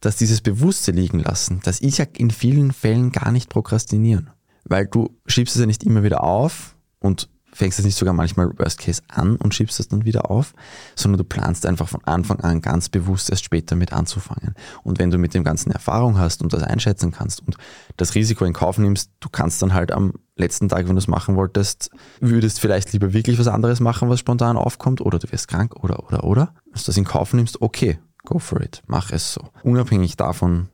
dass 0.00 0.16
dieses 0.16 0.40
bewusste 0.40 0.90
liegen 0.90 1.20
lassen, 1.20 1.60
das 1.64 1.80
ist 1.80 1.98
ja 1.98 2.06
in 2.16 2.30
vielen 2.30 2.72
Fällen 2.72 3.12
gar 3.12 3.32
nicht 3.32 3.48
prokrastinieren. 3.48 4.30
Weil 4.64 4.86
du 4.86 5.16
schiebst 5.26 5.54
es 5.54 5.60
ja 5.60 5.66
nicht 5.66 5.84
immer 5.84 6.02
wieder 6.02 6.24
auf 6.24 6.74
und 6.98 7.28
fängst 7.54 7.78
es 7.78 7.84
nicht 7.84 7.96
sogar 7.96 8.12
manchmal 8.12 8.50
Worst 8.58 8.78
Case 8.78 9.02
an 9.08 9.36
und 9.36 9.54
schiebst 9.54 9.80
es 9.80 9.88
dann 9.88 10.04
wieder 10.04 10.30
auf, 10.30 10.52
sondern 10.94 11.18
du 11.18 11.24
planst 11.24 11.64
einfach 11.66 11.88
von 11.88 12.04
Anfang 12.04 12.40
an 12.40 12.60
ganz 12.60 12.88
bewusst 12.88 13.30
erst 13.30 13.44
später 13.44 13.76
mit 13.76 13.92
anzufangen. 13.92 14.54
Und 14.82 14.98
wenn 14.98 15.10
du 15.10 15.18
mit 15.18 15.34
dem 15.34 15.44
Ganzen 15.44 15.70
Erfahrung 15.70 16.18
hast 16.18 16.42
und 16.42 16.52
das 16.52 16.62
einschätzen 16.62 17.12
kannst 17.12 17.40
und 17.46 17.56
das 17.96 18.14
Risiko 18.14 18.44
in 18.44 18.52
Kauf 18.52 18.78
nimmst, 18.78 19.10
du 19.20 19.28
kannst 19.28 19.62
dann 19.62 19.72
halt 19.72 19.92
am 19.92 20.14
letzten 20.36 20.68
Tag, 20.68 20.88
wenn 20.88 20.96
du 20.96 21.00
es 21.00 21.08
machen 21.08 21.36
wolltest, 21.36 21.90
würdest 22.20 22.60
vielleicht 22.60 22.92
lieber 22.92 23.12
wirklich 23.12 23.38
was 23.38 23.46
anderes 23.46 23.80
machen, 23.80 24.08
was 24.08 24.20
spontan 24.20 24.56
aufkommt, 24.56 25.00
oder 25.00 25.18
du 25.18 25.30
wirst 25.30 25.48
krank 25.48 25.76
oder 25.76 26.04
oder 26.06 26.24
oder. 26.24 26.54
Wenn 26.64 26.80
du 26.80 26.86
das 26.86 26.96
in 26.96 27.04
Kauf 27.04 27.32
nimmst, 27.32 27.62
okay, 27.62 27.98
go 28.24 28.38
for 28.38 28.60
it, 28.60 28.82
mach 28.86 29.12
es 29.12 29.32
so. 29.32 29.48
Unabhängig 29.62 30.16
davon, 30.16 30.68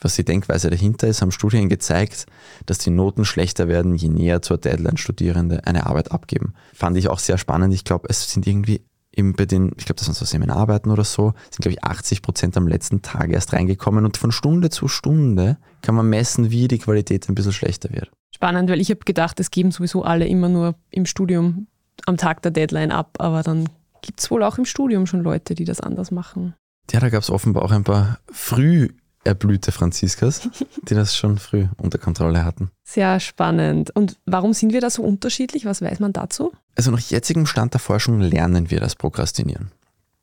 was 0.00 0.14
die 0.14 0.24
Denkweise 0.24 0.70
dahinter 0.70 1.08
ist, 1.08 1.22
haben 1.22 1.32
Studien 1.32 1.68
gezeigt, 1.68 2.26
dass 2.66 2.78
die 2.78 2.90
Noten 2.90 3.24
schlechter 3.24 3.68
werden, 3.68 3.94
je 3.94 4.08
näher 4.08 4.42
zur 4.42 4.58
Deadline 4.58 4.96
Studierende 4.96 5.66
eine 5.66 5.86
Arbeit 5.86 6.12
abgeben. 6.12 6.54
Fand 6.74 6.96
ich 6.96 7.08
auch 7.08 7.18
sehr 7.18 7.38
spannend. 7.38 7.72
Ich 7.72 7.84
glaube, 7.84 8.08
es 8.10 8.30
sind 8.30 8.46
irgendwie 8.46 8.82
eben 9.16 9.32
bei 9.32 9.46
den, 9.46 9.72
ich 9.78 9.86
glaube, 9.86 9.98
das 9.98 10.06
waren 10.08 10.14
so 10.14 10.24
Seminararbeiten 10.24 10.92
oder 10.92 11.04
so, 11.04 11.32
sind, 11.50 11.62
glaube 11.62 11.72
ich, 11.72 11.84
80 11.84 12.22
Prozent 12.22 12.56
am 12.56 12.68
letzten 12.68 13.02
Tag 13.02 13.30
erst 13.30 13.52
reingekommen 13.54 14.04
und 14.04 14.18
von 14.18 14.30
Stunde 14.30 14.68
zu 14.68 14.88
Stunde 14.88 15.56
kann 15.80 15.94
man 15.94 16.08
messen, 16.08 16.50
wie 16.50 16.68
die 16.68 16.78
Qualität 16.78 17.28
ein 17.28 17.34
bisschen 17.34 17.52
schlechter 17.52 17.90
wird. 17.90 18.10
Spannend, 18.34 18.68
weil 18.68 18.80
ich 18.80 18.90
habe 18.90 19.00
gedacht, 19.04 19.40
es 19.40 19.50
geben 19.50 19.70
sowieso 19.70 20.02
alle 20.02 20.26
immer 20.26 20.50
nur 20.50 20.74
im 20.90 21.06
Studium 21.06 21.68
am 22.04 22.18
Tag 22.18 22.42
der 22.42 22.50
Deadline 22.50 22.92
ab, 22.92 23.16
aber 23.18 23.42
dann 23.42 23.70
gibt 24.02 24.20
es 24.20 24.30
wohl 24.30 24.42
auch 24.42 24.58
im 24.58 24.66
Studium 24.66 25.06
schon 25.06 25.22
Leute, 25.22 25.54
die 25.54 25.64
das 25.64 25.80
anders 25.80 26.10
machen. 26.10 26.54
Ja, 26.92 27.00
da 27.00 27.08
gab 27.08 27.22
es 27.22 27.30
offenbar 27.30 27.64
auch 27.64 27.72
ein 27.72 27.84
paar 27.84 28.18
früh 28.30 28.90
erblühte 29.26 29.72
Franziskas, 29.72 30.48
die 30.88 30.94
das 30.94 31.16
schon 31.16 31.38
früh 31.38 31.66
unter 31.76 31.98
Kontrolle 31.98 32.44
hatten. 32.44 32.70
Sehr 32.84 33.20
spannend. 33.20 33.90
Und 33.94 34.16
warum 34.24 34.52
sind 34.52 34.72
wir 34.72 34.80
da 34.80 34.90
so 34.90 35.02
unterschiedlich? 35.02 35.64
Was 35.64 35.82
weiß 35.82 36.00
man 36.00 36.12
dazu? 36.12 36.52
Also 36.76 36.90
nach 36.90 37.00
jetzigem 37.00 37.46
Stand 37.46 37.74
der 37.74 37.80
Forschung 37.80 38.20
lernen 38.20 38.70
wir 38.70 38.80
das 38.80 38.94
Prokrastinieren. 38.96 39.70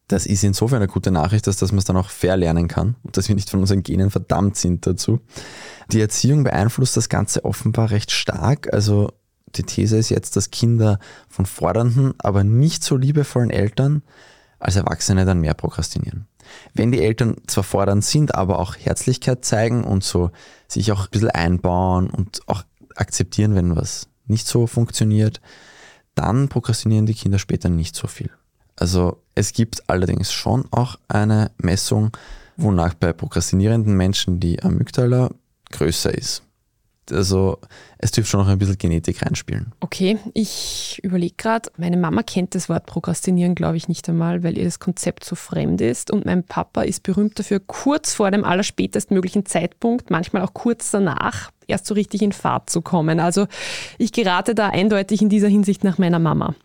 Das 0.07 0.25
ist 0.25 0.43
insofern 0.43 0.77
eine 0.77 0.87
gute 0.87 1.11
Nachricht, 1.11 1.47
dass, 1.47 1.57
dass 1.57 1.71
man 1.71 1.79
es 1.79 1.85
dann 1.85 1.97
auch 1.97 2.09
fair 2.09 2.37
lernen 2.37 2.67
kann 2.67 2.95
und 3.03 3.17
dass 3.17 3.29
wir 3.29 3.35
nicht 3.35 3.49
von 3.49 3.61
unseren 3.61 3.83
Genen 3.83 4.11
verdammt 4.11 4.57
sind 4.57 4.85
dazu. 4.85 5.21
Die 5.91 6.01
Erziehung 6.01 6.43
beeinflusst 6.43 6.97
das 6.97 7.09
Ganze 7.09 7.45
offenbar 7.45 7.91
recht 7.91 8.11
stark. 8.11 8.73
Also 8.73 9.11
die 9.55 9.63
These 9.63 9.97
ist 9.97 10.09
jetzt, 10.09 10.35
dass 10.35 10.51
Kinder 10.51 10.99
von 11.29 11.45
fordernden, 11.45 12.13
aber 12.17 12.43
nicht 12.43 12.83
so 12.83 12.97
liebevollen 12.97 13.49
Eltern 13.49 14.03
als 14.63 14.75
Erwachsene 14.75 15.25
dann 15.25 15.39
mehr 15.39 15.53
prokrastinieren. 15.53 16.27
Wenn 16.73 16.91
die 16.91 17.01
Eltern 17.01 17.37
zwar 17.47 17.63
fordernd 17.63 18.03
sind, 18.03 18.35
aber 18.35 18.59
auch 18.59 18.75
Herzlichkeit 18.77 19.45
zeigen 19.45 19.83
und 19.83 20.03
so 20.03 20.31
sich 20.67 20.91
auch 20.91 21.05
ein 21.05 21.11
bisschen 21.11 21.31
einbauen 21.31 22.09
und 22.09 22.41
auch 22.47 22.63
akzeptieren, 22.95 23.55
wenn 23.55 23.75
was 23.75 24.07
nicht 24.27 24.47
so 24.47 24.67
funktioniert, 24.67 25.41
dann 26.15 26.47
prokrastinieren 26.49 27.05
die 27.05 27.13
Kinder 27.15 27.39
später 27.39 27.69
nicht 27.69 27.95
so 27.95 28.07
viel. 28.07 28.29
Also 28.75 29.21
es 29.35 29.53
gibt 29.53 29.89
allerdings 29.89 30.31
schon 30.31 30.65
auch 30.71 30.97
eine 31.07 31.51
Messung, 31.57 32.15
wonach 32.57 32.93
bei 32.93 33.13
prokrastinierenden 33.13 33.95
Menschen 33.95 34.39
die 34.39 34.61
Amygdala 34.61 35.31
größer 35.71 36.13
ist. 36.13 36.43
Also 37.11 37.59
es 37.97 38.11
dürfte 38.11 38.31
schon 38.31 38.39
noch 38.41 38.47
ein 38.47 38.57
bisschen 38.57 38.77
Genetik 38.77 39.21
reinspielen. 39.25 39.73
Okay, 39.79 40.17
ich 40.33 40.99
überlege 41.03 41.35
gerade, 41.37 41.69
meine 41.77 41.97
Mama 41.97 42.23
kennt 42.23 42.55
das 42.55 42.69
Wort 42.69 42.85
Prokrastinieren, 42.85 43.55
glaube 43.55 43.77
ich, 43.77 43.87
nicht 43.87 44.07
einmal, 44.09 44.43
weil 44.43 44.57
ihr 44.57 44.65
das 44.65 44.79
Konzept 44.79 45.23
so 45.23 45.35
fremd 45.35 45.81
ist. 45.81 46.11
Und 46.11 46.25
mein 46.25 46.43
Papa 46.43 46.83
ist 46.83 47.03
berühmt 47.03 47.37
dafür, 47.37 47.59
kurz 47.59 48.13
vor 48.13 48.31
dem 48.31 48.43
allerspätestmöglichen 48.43 49.45
Zeitpunkt, 49.45 50.09
manchmal 50.09 50.43
auch 50.43 50.53
kurz 50.53 50.91
danach, 50.91 51.51
erst 51.67 51.85
so 51.85 51.93
richtig 51.93 52.21
in 52.21 52.31
Fahrt 52.31 52.69
zu 52.69 52.81
kommen. 52.81 53.19
Also 53.19 53.47
ich 53.97 54.11
gerate 54.11 54.55
da 54.55 54.69
eindeutig 54.69 55.21
in 55.21 55.29
dieser 55.29 55.47
Hinsicht 55.47 55.83
nach 55.83 55.97
meiner 55.97 56.19
Mama. 56.19 56.55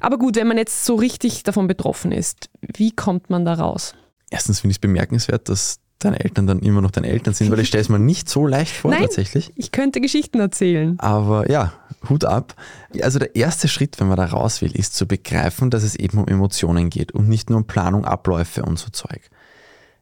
Aber 0.00 0.18
gut, 0.18 0.36
wenn 0.36 0.48
man 0.48 0.58
jetzt 0.58 0.84
so 0.84 0.94
richtig 0.94 1.42
davon 1.42 1.66
betroffen 1.66 2.12
ist, 2.12 2.50
wie 2.60 2.92
kommt 2.92 3.30
man 3.30 3.44
da 3.44 3.54
raus? 3.54 3.94
Erstens 4.30 4.60
finde 4.60 4.72
ich 4.72 4.76
es 4.76 4.80
bemerkenswert, 4.80 5.48
dass 5.48 5.81
deine 6.04 6.20
Eltern 6.20 6.46
dann 6.46 6.60
immer 6.60 6.80
noch 6.80 6.90
deine 6.90 7.08
Eltern 7.08 7.34
sind, 7.34 7.50
weil 7.50 7.60
ich 7.60 7.68
stelle 7.68 7.82
es 7.82 7.88
mir 7.88 7.98
nicht 7.98 8.28
so 8.28 8.46
leicht 8.46 8.74
vor 8.74 8.90
Nein, 8.90 9.02
tatsächlich. 9.02 9.52
Ich 9.56 9.72
könnte 9.72 10.00
Geschichten 10.00 10.40
erzählen. 10.40 10.98
Aber 10.98 11.50
ja, 11.50 11.72
Hut 12.08 12.24
ab. 12.24 12.54
Also 13.00 13.18
der 13.18 13.34
erste 13.36 13.68
Schritt, 13.68 14.00
wenn 14.00 14.08
man 14.08 14.16
da 14.16 14.26
raus 14.26 14.60
will, 14.62 14.74
ist 14.76 14.94
zu 14.94 15.06
begreifen, 15.06 15.70
dass 15.70 15.82
es 15.82 15.94
eben 15.94 16.18
um 16.18 16.28
Emotionen 16.28 16.90
geht 16.90 17.12
und 17.12 17.28
nicht 17.28 17.50
nur 17.50 17.58
um 17.58 17.66
Planung, 17.66 18.04
Abläufe 18.04 18.62
und 18.62 18.78
so 18.78 18.90
Zeug. 18.90 19.30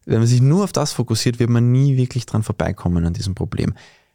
Wenn 0.07 0.19
man 0.19 0.27
sich 0.27 0.41
nur 0.41 0.65
auf 0.65 0.73
das 0.73 0.93
fokussiert, 0.93 1.39
wird 1.39 1.51
man 1.51 1.71
nie 1.71 1.97
wirklich 1.97 2.27
dran 2.27 2.43
vorbeikommen 2.43 3.05
an 3.07 3.13
diesem 3.13 3.35
Problem. 3.35 3.75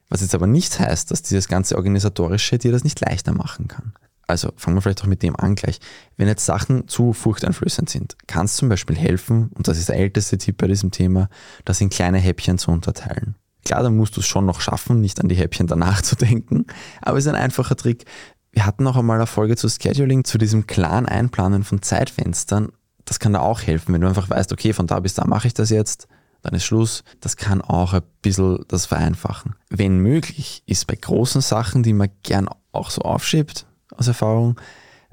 Was 0.09 0.21
jetzt 0.21 0.35
aber 0.35 0.47
nicht 0.47 0.79
heißt, 0.79 1.09
dass 1.11 1.21
dieses 1.21 1.47
ganze 1.47 1.75
Organisatorische 1.75 2.57
dir 2.57 2.71
das 2.71 2.83
nicht 2.83 2.99
leichter 3.01 3.33
machen 3.33 3.67
kann. 3.67 3.93
Also 4.27 4.51
fangen 4.55 4.77
wir 4.77 4.81
vielleicht 4.81 5.03
auch 5.03 5.07
mit 5.07 5.23
dem 5.23 5.35
an 5.35 5.55
gleich. 5.55 5.79
Wenn 6.17 6.27
jetzt 6.27 6.45
Sachen 6.45 6.87
zu 6.87 7.13
furchteinflößend 7.13 7.89
sind, 7.89 8.15
kann 8.27 8.45
es 8.45 8.55
zum 8.55 8.69
Beispiel 8.69 8.95
helfen, 8.95 9.49
und 9.53 9.67
das 9.67 9.77
ist 9.77 9.89
der 9.89 9.97
älteste 9.97 10.37
Tipp 10.37 10.57
bei 10.57 10.67
diesem 10.67 10.91
Thema, 10.91 11.29
das 11.63 11.81
in 11.81 11.89
kleine 11.89 12.17
Häppchen 12.17 12.57
zu 12.57 12.71
unterteilen. 12.71 13.35
Klar, 13.63 13.83
dann 13.83 13.97
musst 13.97 14.15
du 14.15 14.21
es 14.21 14.27
schon 14.27 14.45
noch 14.45 14.61
schaffen, 14.61 15.01
nicht 15.01 15.19
an 15.19 15.29
die 15.29 15.35
Häppchen 15.35 15.67
danach 15.67 16.01
zu 16.03 16.15
denken, 16.15 16.65
aber 17.01 17.17
es 17.17 17.25
ist 17.25 17.33
ein 17.33 17.39
einfacher 17.39 17.75
Trick. 17.75 18.05
Wir 18.51 18.65
hatten 18.65 18.87
auch 18.87 18.95
einmal 18.95 19.17
eine 19.17 19.27
Folge 19.27 19.57
zu 19.57 19.67
Scheduling, 19.67 20.23
zu 20.23 20.37
diesem 20.37 20.65
klaren 20.65 21.05
Einplanen 21.05 21.63
von 21.63 21.81
Zeitfenstern. 21.81 22.69
Das 23.03 23.19
kann 23.19 23.33
da 23.33 23.41
auch 23.41 23.61
helfen, 23.61 23.93
wenn 23.93 24.01
du 24.01 24.07
einfach 24.07 24.29
weißt, 24.29 24.53
okay, 24.53 24.73
von 24.73 24.87
da 24.87 24.99
bis 24.99 25.13
da 25.13 25.25
mache 25.27 25.47
ich 25.47 25.53
das 25.53 25.69
jetzt, 25.69 26.07
dann 26.41 26.53
ist 26.53 26.63
Schluss. 26.63 27.03
Das 27.19 27.37
kann 27.37 27.61
auch 27.61 27.93
ein 27.93 28.03
bisschen 28.21 28.63
das 28.67 28.85
vereinfachen. 28.85 29.55
Wenn 29.69 29.97
möglich, 29.97 30.63
ist 30.67 30.87
bei 30.87 30.95
großen 30.95 31.41
Sachen, 31.41 31.83
die 31.83 31.93
man 31.93 32.09
gern 32.23 32.47
auch 32.71 32.91
so 32.91 33.01
aufschiebt, 33.01 33.65
aus 33.97 34.07
Erfahrung. 34.07 34.59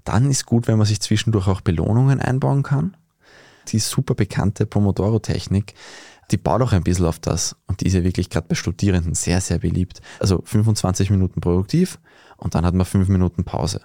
Dann 0.05 0.31
ist 0.31 0.47
gut, 0.47 0.69
wenn 0.69 0.79
man 0.79 0.87
sich 0.87 1.01
zwischendurch 1.01 1.49
auch 1.49 1.61
Belohnungen 1.61 2.21
einbauen 2.21 2.63
kann. 2.63 2.97
Die 3.69 3.79
super 3.79 4.15
bekannte 4.15 4.67
Pomodoro-Technik, 4.67 5.75
die 6.31 6.37
baut 6.37 6.63
auch 6.63 6.73
ein 6.73 6.83
bisschen 6.83 7.07
auf 7.07 7.19
das 7.19 7.57
und 7.67 7.81
die 7.81 7.87
ist 7.87 7.95
ja 7.95 8.03
wirklich 8.03 8.31
gerade 8.31 8.49
bei 8.49 8.55
Studierenden 8.55 9.15
sehr, 9.15 9.41
sehr 9.41 9.59
beliebt. 9.59 10.01
Also 10.19 10.43
25 10.45 11.11
Minuten 11.11 11.41
produktiv 11.41 12.01
und 12.37 12.55
dann 12.55 12.65
hat 12.65 12.75
man 12.75 12.87
5 12.87 13.09
Minuten 13.09 13.45
Pause. 13.45 13.83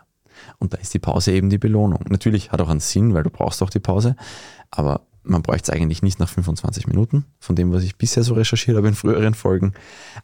Und 0.60 0.74
da 0.74 0.78
ist 0.78 0.94
die 0.94 1.00
Pause 1.00 1.32
eben 1.32 1.50
die 1.50 1.58
Belohnung. 1.58 2.06
Natürlich 2.10 2.52
hat 2.52 2.62
auch 2.62 2.70
einen 2.70 2.80
Sinn, 2.80 3.14
weil 3.14 3.24
du 3.24 3.30
brauchst 3.30 3.62
auch 3.62 3.70
die 3.70 3.80
Pause, 3.80 4.16
aber 4.72 5.02
man 5.24 5.42
bräuchte 5.42 5.72
es 5.72 5.78
eigentlich 5.78 6.02
nicht 6.02 6.20
nach 6.20 6.30
25 6.30 6.88
Minuten, 6.88 7.26
von 7.40 7.56
dem, 7.56 7.72
was 7.74 7.84
ich 7.84 7.98
bisher 7.98 8.24
so 8.24 8.34
recherchiert 8.34 8.78
habe 8.78 8.88
in 8.88 8.96
früheren 8.96 9.34
Folgen, 9.34 9.74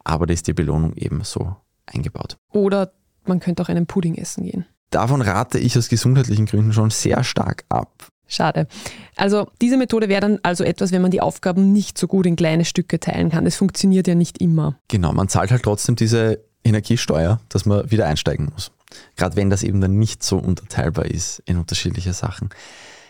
aber 0.03 0.25
da 0.25 0.33
ist 0.33 0.47
die 0.47 0.53
Belohnung 0.53 0.93
eben 0.95 1.23
so 1.23 1.55
eingebaut. 1.86 2.38
Oder 2.51 2.93
man 3.27 3.39
könnte 3.39 3.63
auch 3.63 3.69
einen 3.69 3.86
Pudding 3.86 4.15
essen 4.15 4.45
gehen. 4.45 4.65
Davon 4.89 5.21
rate 5.21 5.57
ich 5.57 5.77
aus 5.77 5.89
gesundheitlichen 5.89 6.45
Gründen 6.45 6.73
schon 6.73 6.91
sehr 6.91 7.23
stark 7.23 7.63
ab. 7.69 8.07
Schade. 8.27 8.67
Also 9.15 9.47
diese 9.62 9.77
Methode 9.77 10.09
wäre 10.09 10.21
dann 10.21 10.39
also 10.43 10.63
etwas, 10.63 10.91
wenn 10.91 11.01
man 11.01 11.12
die 11.12 11.21
Aufgaben 11.21 11.71
nicht 11.71 11.97
so 11.97 12.07
gut 12.07 12.25
in 12.25 12.36
kleine 12.36 12.65
Stücke 12.65 12.99
teilen 12.99 13.29
kann. 13.29 13.45
Das 13.45 13.55
funktioniert 13.55 14.07
ja 14.07 14.15
nicht 14.15 14.39
immer. 14.39 14.77
Genau, 14.88 15.13
man 15.13 15.27
zahlt 15.27 15.51
halt 15.51 15.63
trotzdem 15.63 15.95
diese 15.95 16.39
Energiesteuer, 16.63 17.39
dass 17.49 17.65
man 17.65 17.89
wieder 17.91 18.07
einsteigen 18.07 18.49
muss. 18.51 18.71
Gerade 19.15 19.36
wenn 19.36 19.49
das 19.49 19.63
eben 19.63 19.81
dann 19.81 19.97
nicht 19.97 20.23
so 20.23 20.38
unterteilbar 20.38 21.05
ist 21.05 21.41
in 21.45 21.57
unterschiedliche 21.57 22.13
Sachen. 22.13 22.49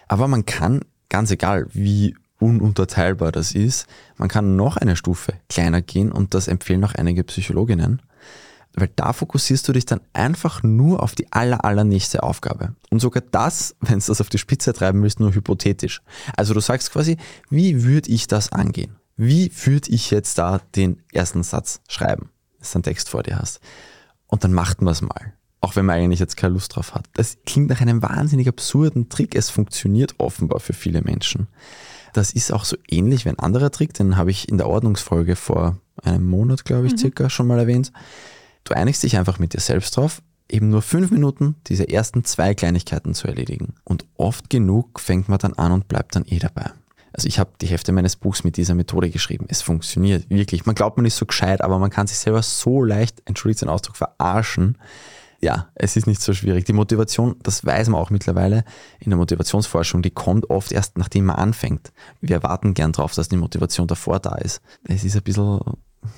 Aber 0.08 0.28
man 0.28 0.46
kann, 0.46 0.82
ganz 1.10 1.32
egal 1.32 1.68
wie 1.72 2.16
ununterteilbar 2.40 3.32
das 3.32 3.54
ist, 3.54 3.88
man 4.18 4.28
kann 4.28 4.56
noch 4.56 4.78
eine 4.78 4.96
Stufe 4.96 5.34
kleiner 5.50 5.82
gehen 5.82 6.12
und 6.12 6.34
das 6.34 6.48
empfehlen 6.48 6.84
auch 6.84 6.96
einige 6.96 7.24
Psychologinnen 7.24 8.02
weil 8.76 8.90
da 8.96 9.14
fokussierst 9.14 9.68
du 9.68 9.74
dich 9.74 9.86
dann 9.86 10.02
einfach 10.14 10.64
nur 10.64 11.04
auf 11.04 11.16
die 11.16 11.32
aller, 11.32 11.64
allernächste 11.64 12.24
Aufgabe. 12.24 12.76
Und 12.90 13.00
sogar 13.00 13.24
das, 13.32 13.76
wenn 13.82 14.00
du 14.00 14.06
das 14.06 14.22
auf 14.22 14.30
die 14.30 14.38
Spitze 14.38 14.74
treiben 14.74 15.02
willst, 15.04 15.20
nur 15.20 15.34
hypothetisch. 15.34 16.02
Also 16.36 16.54
du 16.54 16.60
sagst 16.60 16.92
quasi, 16.92 17.18
wie 17.50 17.84
würde 17.84 18.10
ich 18.10 18.28
das 18.28 18.52
angehen? 18.52 18.96
Wie 19.16 19.52
würde 19.66 19.92
ich 19.92 20.10
jetzt 20.10 20.38
da 20.38 20.60
den 20.76 21.02
ersten 21.12 21.44
Satz 21.44 21.82
schreiben, 21.88 22.30
dass 22.60 22.72
du 22.72 22.78
einen 22.78 22.84
Text 22.84 23.10
vor 23.10 23.24
dir 23.24 23.38
hast? 23.38 23.60
Und 24.28 24.44
dann 24.44 24.54
macht 24.54 24.82
man 24.82 24.92
es 24.92 25.02
mal. 25.02 25.34
Auch 25.62 25.76
wenn 25.76 25.86
man 25.86 25.98
eigentlich 25.98 26.20
jetzt 26.20 26.36
keine 26.36 26.56
Lust 26.56 26.76
drauf 26.76 26.94
hat. 26.94 27.06
Das 27.14 27.38
klingt 27.46 27.70
nach 27.70 27.80
einem 27.80 28.02
wahnsinnig 28.02 28.48
absurden 28.48 29.08
Trick. 29.08 29.36
Es 29.36 29.50
funktioniert 29.50 30.16
offenbar 30.18 30.60
für 30.60 30.74
viele 30.74 31.02
Menschen. 31.02 31.48
Das 32.12 32.32
ist 32.32 32.52
auch 32.52 32.66
so 32.66 32.76
ähnlich 32.90 33.26
wie 33.26 33.30
ein 33.30 33.40
anderer 33.40 33.72
Trick, 33.72 33.94
den 33.94 34.18
habe 34.18 34.32
ich 34.32 34.50
in 34.50 34.58
der 34.58 34.68
Ordnungsfolge 34.68 35.36
vor 35.36 35.80
einem 36.04 36.26
Monat, 36.26 36.66
glaube 36.66 36.88
ich, 36.88 36.94
mhm. 36.94 36.98
circa 36.98 37.30
schon 37.30 37.48
mal 37.48 37.60
erwähnt. 37.60 37.92
Du 38.64 38.74
einigst 38.74 39.04
dich 39.04 39.18
einfach 39.18 39.40
mit 39.40 39.54
dir 39.54 39.60
selbst 39.60 39.98
drauf, 39.98 40.22
eben 40.50 40.70
nur 40.70 40.82
fünf 40.82 41.12
Minuten 41.12 41.56
diese 41.68 41.90
ersten 41.90 42.24
zwei 42.24 42.54
Kleinigkeiten 42.54 43.14
zu 43.14 43.28
erledigen. 43.28 43.76
Und 43.84 44.06
oft 44.18 44.50
genug 44.50 45.00
fängt 45.00 45.30
man 45.30 45.40
dann 45.40 45.54
an 45.54 45.72
und 45.72 45.88
bleibt 45.88 46.16
dann 46.16 46.26
eh 46.26 46.40
dabei. 46.40 46.72
Also 47.14 47.28
ich 47.28 47.38
habe 47.38 47.52
die 47.62 47.68
Hälfte 47.68 47.92
meines 47.92 48.16
Buchs 48.16 48.44
mit 48.44 48.58
dieser 48.58 48.74
Methode 48.74 49.10
geschrieben. 49.10 49.46
Es 49.48 49.62
funktioniert 49.62 50.30
wirklich. 50.30 50.66
Man 50.66 50.74
glaubt, 50.74 50.98
man 50.98 51.06
ist 51.06 51.18
so 51.18 51.28
gescheit, 51.28 51.62
aber 51.62 51.78
man 51.78 51.92
kann 51.92 52.08
sich 52.08 52.18
selber 52.18 52.42
so 52.42 52.84
leicht, 52.84 53.22
entschuldigt 53.26 53.62
den 53.62 53.70
Ausdruck, 53.70 53.96
verarschen. 53.96 54.80
Ja, 55.40 55.68
es 55.76 55.96
ist 55.96 56.08
nicht 56.08 56.22
so 56.22 56.34
schwierig. 56.34 56.66
Die 56.66 56.74
Motivation, 56.74 57.36
das 57.44 57.66
weiß 57.66 57.90
man 57.90 58.02
auch 58.02 58.10
mittlerweile 58.10 58.64
in 59.00 59.12
der 59.12 59.18
Motivationsforschung, 59.18 60.02
die 60.02 60.10
kommt 60.10 60.50
oft 60.50 60.72
erst, 60.72 60.98
nachdem 60.98 61.26
man 61.26 61.36
anfängt. 61.36 61.92
Wir 62.22 62.42
warten 62.42 62.74
gern 62.74 62.94
drauf, 62.94 63.14
dass 63.14 63.30
die 63.30 63.38
Motivation 63.38 63.88
davor 63.88 64.20
da 64.20 64.36
ist. 64.36 64.62
Es 64.88 65.04
ist 65.04 65.16
ein 65.16 65.24
bisschen 65.24 65.60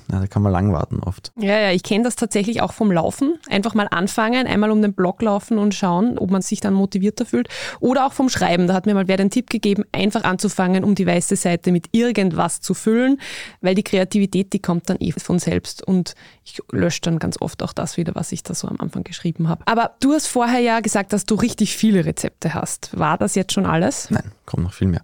na, 0.07 0.19
da 0.19 0.27
kann 0.27 0.41
man 0.41 0.51
lang 0.51 0.71
warten 0.71 0.99
oft. 0.99 1.31
Ja, 1.37 1.57
ja, 1.59 1.71
ich 1.71 1.83
kenne 1.83 2.03
das 2.03 2.15
tatsächlich 2.15 2.61
auch 2.61 2.73
vom 2.73 2.91
Laufen. 2.91 3.39
Einfach 3.49 3.73
mal 3.73 3.87
anfangen, 3.89 4.47
einmal 4.47 4.71
um 4.71 4.81
den 4.81 4.93
Block 4.93 5.21
laufen 5.21 5.57
und 5.57 5.73
schauen, 5.73 6.17
ob 6.17 6.31
man 6.31 6.41
sich 6.41 6.59
dann 6.59 6.73
motivierter 6.73 7.25
fühlt. 7.25 7.49
Oder 7.79 8.05
auch 8.05 8.13
vom 8.13 8.29
Schreiben. 8.29 8.67
Da 8.67 8.73
hat 8.73 8.85
mir 8.85 8.93
mal 8.93 9.07
wer 9.07 9.17
den 9.17 9.29
Tipp 9.29 9.49
gegeben, 9.49 9.83
einfach 9.91 10.23
anzufangen, 10.23 10.83
um 10.83 10.95
die 10.95 11.07
weiße 11.07 11.35
Seite 11.35 11.71
mit 11.71 11.89
irgendwas 11.91 12.61
zu 12.61 12.73
füllen, 12.73 13.19
weil 13.61 13.75
die 13.75 13.83
Kreativität, 13.83 14.53
die 14.53 14.59
kommt 14.59 14.89
dann 14.89 14.97
eh 14.99 15.11
von 15.11 15.39
selbst. 15.39 15.85
Und 15.85 16.13
ich 16.43 16.61
lösche 16.71 17.01
dann 17.01 17.19
ganz 17.19 17.41
oft 17.41 17.63
auch 17.63 17.73
das 17.73 17.97
wieder, 17.97 18.15
was 18.15 18.31
ich 18.31 18.43
da 18.43 18.53
so 18.53 18.67
am 18.67 18.77
Anfang 18.79 19.03
geschrieben 19.03 19.49
habe. 19.49 19.63
Aber 19.65 19.95
du 19.99 20.13
hast 20.13 20.27
vorher 20.27 20.59
ja 20.59 20.79
gesagt, 20.79 21.13
dass 21.13 21.25
du 21.25 21.35
richtig 21.35 21.75
viele 21.75 22.05
Rezepte 22.05 22.53
hast. 22.53 22.97
War 22.97 23.17
das 23.17 23.35
jetzt 23.35 23.53
schon 23.53 23.65
alles? 23.65 24.09
Nein, 24.11 24.31
kommt 24.45 24.63
noch 24.63 24.73
viel 24.73 24.87
mehr. 24.87 25.01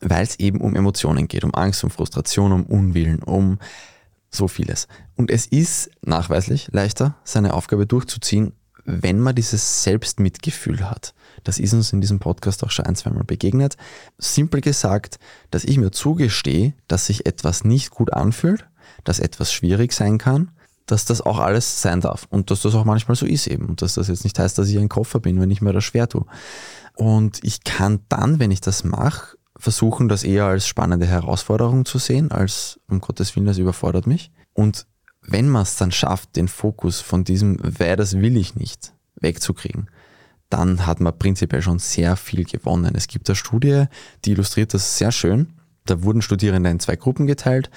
Weil 0.00 0.22
es 0.22 0.38
eben 0.38 0.60
um 0.60 0.74
Emotionen 0.74 1.28
geht, 1.28 1.44
um 1.44 1.54
Angst, 1.54 1.84
um 1.84 1.90
Frustration, 1.90 2.52
um 2.52 2.64
Unwillen, 2.64 3.22
um 3.22 3.58
so 4.30 4.48
vieles. 4.48 4.88
Und 5.16 5.30
es 5.30 5.46
ist 5.46 5.90
nachweislich 6.02 6.68
leichter, 6.72 7.16
seine 7.24 7.54
Aufgabe 7.54 7.86
durchzuziehen, 7.86 8.52
wenn 8.84 9.20
man 9.20 9.34
dieses 9.34 9.82
Selbstmitgefühl 9.82 10.88
hat. 10.88 11.14
Das 11.44 11.58
ist 11.58 11.72
uns 11.72 11.92
in 11.92 12.00
diesem 12.00 12.18
Podcast 12.18 12.64
auch 12.64 12.70
schon 12.70 12.86
ein, 12.86 12.96
zweimal 12.96 13.24
begegnet. 13.24 13.76
Simpel 14.18 14.60
gesagt, 14.60 15.18
dass 15.50 15.64
ich 15.64 15.78
mir 15.78 15.90
zugestehe, 15.90 16.74
dass 16.88 17.06
sich 17.06 17.26
etwas 17.26 17.64
nicht 17.64 17.90
gut 17.90 18.12
anfühlt, 18.12 18.66
dass 19.04 19.20
etwas 19.20 19.52
schwierig 19.52 19.92
sein 19.92 20.18
kann, 20.18 20.50
dass 20.86 21.04
das 21.04 21.20
auch 21.20 21.38
alles 21.38 21.82
sein 21.82 22.00
darf 22.00 22.26
und 22.30 22.50
dass 22.50 22.62
das 22.62 22.74
auch 22.74 22.84
manchmal 22.84 23.16
so 23.16 23.26
ist 23.26 23.46
eben 23.46 23.66
und 23.66 23.82
dass 23.82 23.94
das 23.94 24.08
jetzt 24.08 24.24
nicht 24.24 24.38
heißt, 24.38 24.58
dass 24.58 24.68
ich 24.68 24.78
ein 24.78 24.88
Koffer 24.88 25.20
bin, 25.20 25.40
wenn 25.40 25.50
ich 25.50 25.60
mir 25.60 25.72
das 25.72 25.84
schwer 25.84 26.08
tue. 26.08 26.26
Und 26.94 27.42
ich 27.44 27.64
kann 27.64 28.00
dann, 28.08 28.38
wenn 28.40 28.50
ich 28.50 28.60
das 28.60 28.84
mache, 28.84 29.36
versuchen, 29.60 30.08
das 30.08 30.24
eher 30.24 30.46
als 30.46 30.66
spannende 30.66 31.06
Herausforderung 31.06 31.84
zu 31.84 31.98
sehen, 31.98 32.30
als 32.32 32.80
um 32.88 33.00
Gottes 33.00 33.36
Willen, 33.36 33.46
das 33.46 33.58
überfordert 33.58 34.06
mich. 34.06 34.32
Und 34.54 34.86
wenn 35.22 35.48
man 35.48 35.62
es 35.62 35.76
dann 35.76 35.92
schafft, 35.92 36.36
den 36.36 36.48
Fokus 36.48 37.00
von 37.00 37.24
diesem, 37.24 37.58
wer 37.62 37.96
das 37.96 38.14
will 38.18 38.36
ich 38.36 38.54
nicht, 38.56 38.94
wegzukriegen, 39.20 39.90
dann 40.48 40.86
hat 40.86 41.00
man 41.00 41.16
prinzipiell 41.16 41.62
schon 41.62 41.78
sehr 41.78 42.16
viel 42.16 42.44
gewonnen. 42.44 42.94
Es 42.96 43.06
gibt 43.06 43.28
eine 43.28 43.36
Studie, 43.36 43.84
die 44.24 44.32
illustriert 44.32 44.74
das 44.74 44.98
sehr 44.98 45.12
schön. 45.12 45.52
Da 45.86 46.02
wurden 46.02 46.22
Studierende 46.22 46.70
in 46.70 46.80
zwei 46.80 46.96
Gruppen 46.96 47.26
geteilt. 47.26 47.70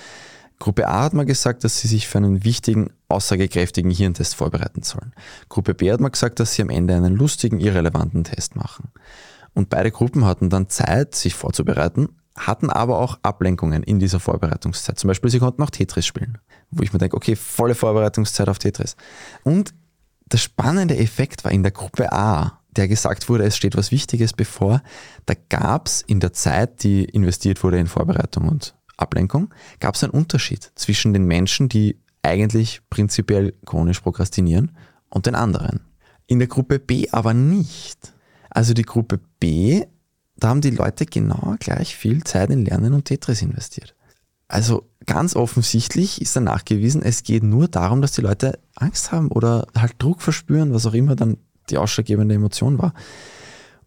Gruppe 0.59 0.87
A 0.87 1.03
hat 1.03 1.13
man 1.13 1.25
gesagt, 1.25 1.63
dass 1.63 1.79
sie 1.79 1.87
sich 1.87 2.07
für 2.07 2.19
einen 2.19 2.43
wichtigen, 2.43 2.91
aussagekräftigen 3.09 3.91
Hirntest 3.91 4.35
vorbereiten 4.35 4.81
sollen. 4.81 5.13
Gruppe 5.49 5.73
B 5.73 5.91
hat 5.91 5.99
man 5.99 6.11
gesagt, 6.11 6.39
dass 6.39 6.53
sie 6.53 6.61
am 6.61 6.69
Ende 6.69 6.95
einen 6.95 7.15
lustigen, 7.15 7.59
irrelevanten 7.59 8.23
Test 8.23 8.55
machen. 8.55 8.89
Und 9.53 9.69
beide 9.69 9.91
Gruppen 9.91 10.25
hatten 10.25 10.49
dann 10.49 10.69
Zeit, 10.69 11.15
sich 11.15 11.35
vorzubereiten, 11.35 12.09
hatten 12.35 12.69
aber 12.69 12.99
auch 12.99 13.19
Ablenkungen 13.21 13.83
in 13.83 13.99
dieser 13.99 14.19
Vorbereitungszeit. 14.19 14.97
Zum 14.97 15.07
Beispiel, 15.07 15.29
sie 15.29 15.39
konnten 15.39 15.61
auch 15.61 15.69
Tetris 15.69 16.05
spielen, 16.05 16.39
wo 16.71 16.83
ich 16.83 16.91
mir 16.91 16.99
denke, 16.99 17.15
okay, 17.15 17.35
volle 17.35 17.75
Vorbereitungszeit 17.75 18.49
auf 18.49 18.59
Tetris. 18.59 18.95
Und 19.43 19.73
der 20.31 20.37
spannende 20.37 20.97
Effekt 20.97 21.43
war 21.43 21.51
in 21.51 21.63
der 21.63 21.71
Gruppe 21.71 22.11
A, 22.11 22.59
der 22.71 22.87
gesagt 22.87 23.29
wurde, 23.29 23.43
es 23.43 23.55
steht 23.55 23.77
was 23.77 23.91
Wichtiges 23.91 24.33
bevor, 24.33 24.81
da 25.27 25.35
gab 25.49 25.87
es 25.87 26.01
in 26.01 26.19
der 26.19 26.33
Zeit, 26.33 26.83
die 26.83 27.03
investiert 27.03 27.63
wurde 27.63 27.77
in 27.77 27.87
Vorbereitung 27.87 28.47
und 28.47 28.73
Ablenkung, 28.97 29.53
gab 29.79 29.93
es 29.93 30.03
einen 30.03 30.13
Unterschied 30.13 30.71
zwischen 30.75 31.13
den 31.13 31.25
Menschen, 31.25 31.69
die 31.69 31.99
eigentlich 32.23 32.81
prinzipiell 32.89 33.53
chronisch 33.65 33.99
prokrastinieren 33.99 34.71
und 35.09 35.27
den 35.27 35.35
anderen. 35.35 35.81
In 36.25 36.39
der 36.39 36.47
Gruppe 36.47 36.79
B 36.79 37.09
aber 37.11 37.33
nicht. 37.33 38.13
Also 38.53 38.73
die 38.73 38.83
Gruppe 38.83 39.19
B, 39.39 39.85
da 40.37 40.49
haben 40.49 40.61
die 40.61 40.69
Leute 40.69 41.05
genau 41.05 41.55
gleich 41.59 41.95
viel 41.95 42.23
Zeit 42.23 42.49
in 42.49 42.65
Lernen 42.65 42.93
und 42.93 43.05
Tetris 43.05 43.41
investiert. 43.41 43.95
Also 44.47 44.87
ganz 45.05 45.35
offensichtlich 45.35 46.21
ist 46.21 46.35
dann 46.35 46.43
nachgewiesen, 46.43 47.01
es 47.01 47.23
geht 47.23 47.43
nur 47.43 47.67
darum, 47.67 48.01
dass 48.01 48.11
die 48.11 48.21
Leute 48.21 48.59
Angst 48.75 49.11
haben 49.11 49.29
oder 49.29 49.67
halt 49.75 49.95
Druck 49.97 50.21
verspüren, 50.21 50.73
was 50.73 50.85
auch 50.85 50.93
immer 50.93 51.15
dann 51.15 51.37
die 51.69 51.77
ausschlaggebende 51.77 52.35
Emotion 52.35 52.77
war. 52.77 52.93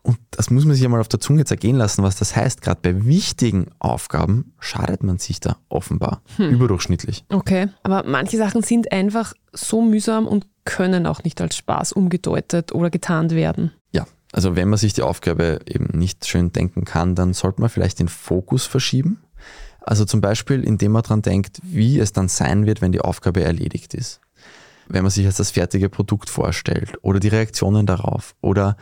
Und 0.03 0.19
das 0.31 0.51
muss 0.51 0.65
man 0.65 0.77
sich 0.77 0.85
einmal 0.85 1.01
auf 1.01 1.09
der 1.09 1.19
Zunge 1.19 1.45
zergehen 1.45 1.77
lassen, 1.77 2.05
was 2.05 2.15
das 2.17 2.37
heißt. 2.37 2.63
Gerade 2.63 2.81
bei 2.81 3.05
wichtigen 3.07 3.67
Aufgaben 3.81 4.53
schadet 4.61 5.03
man 5.03 5.19
sich 5.19 5.41
da 5.41 5.57
offenbar 5.69 6.23
hm. 6.37 6.51
überdurchschnittlich. 6.51 7.25
Okay, 7.29 7.69
aber 7.83 8.05
manche 8.05 8.37
Sachen 8.37 8.63
sind 8.63 8.93
einfach 8.93 9.35
so 9.53 9.83
mühsam 9.83 10.29
und 10.29 10.47
können 10.65 11.07
auch 11.07 11.25
nicht 11.25 11.41
als 11.41 11.57
Spaß 11.57 11.93
umgedeutet 11.93 12.73
oder 12.73 12.89
getarnt 12.91 13.33
werden. 13.33 13.73
Ja, 13.91 14.07
also 14.37 14.55
wenn 14.55 14.69
man 14.69 14.79
sich 14.79 14.93
die 14.93 15.01
Aufgabe 15.01 15.61
eben 15.67 15.99
nicht 15.99 16.27
schön 16.27 16.53
denken 16.53 16.85
kann, 16.85 17.15
dann 17.15 17.33
sollte 17.33 17.63
man 17.63 17.71
vielleicht 17.71 18.01
den 18.01 18.09
Fokus 18.09 18.67
verschieben. 18.67 19.23
Also 19.81 20.05
zum 20.05 20.21
Beispiel, 20.21 20.63
indem 20.63 20.93
man 20.93 21.03
daran 21.03 21.23
denkt, 21.23 21.59
wie 21.63 21.99
es 21.99 22.13
dann 22.13 22.29
sein 22.29 22.67
wird, 22.67 22.83
wenn 22.83 22.93
die 22.93 23.01
Aufgabe 23.01 23.43
erledigt 23.43 23.95
ist. 23.95 24.21
Wenn 24.89 25.05
man 25.05 25.11
sich 25.11 25.25
jetzt 25.25 25.41
das 25.41 25.53
fertige 25.53 25.89
Produkt 25.89 26.29
vorstellt 26.29 26.99
oder 27.01 27.19
die 27.19 27.29
Reaktionen 27.29 27.87
darauf 27.87 28.35
oder 28.43 28.77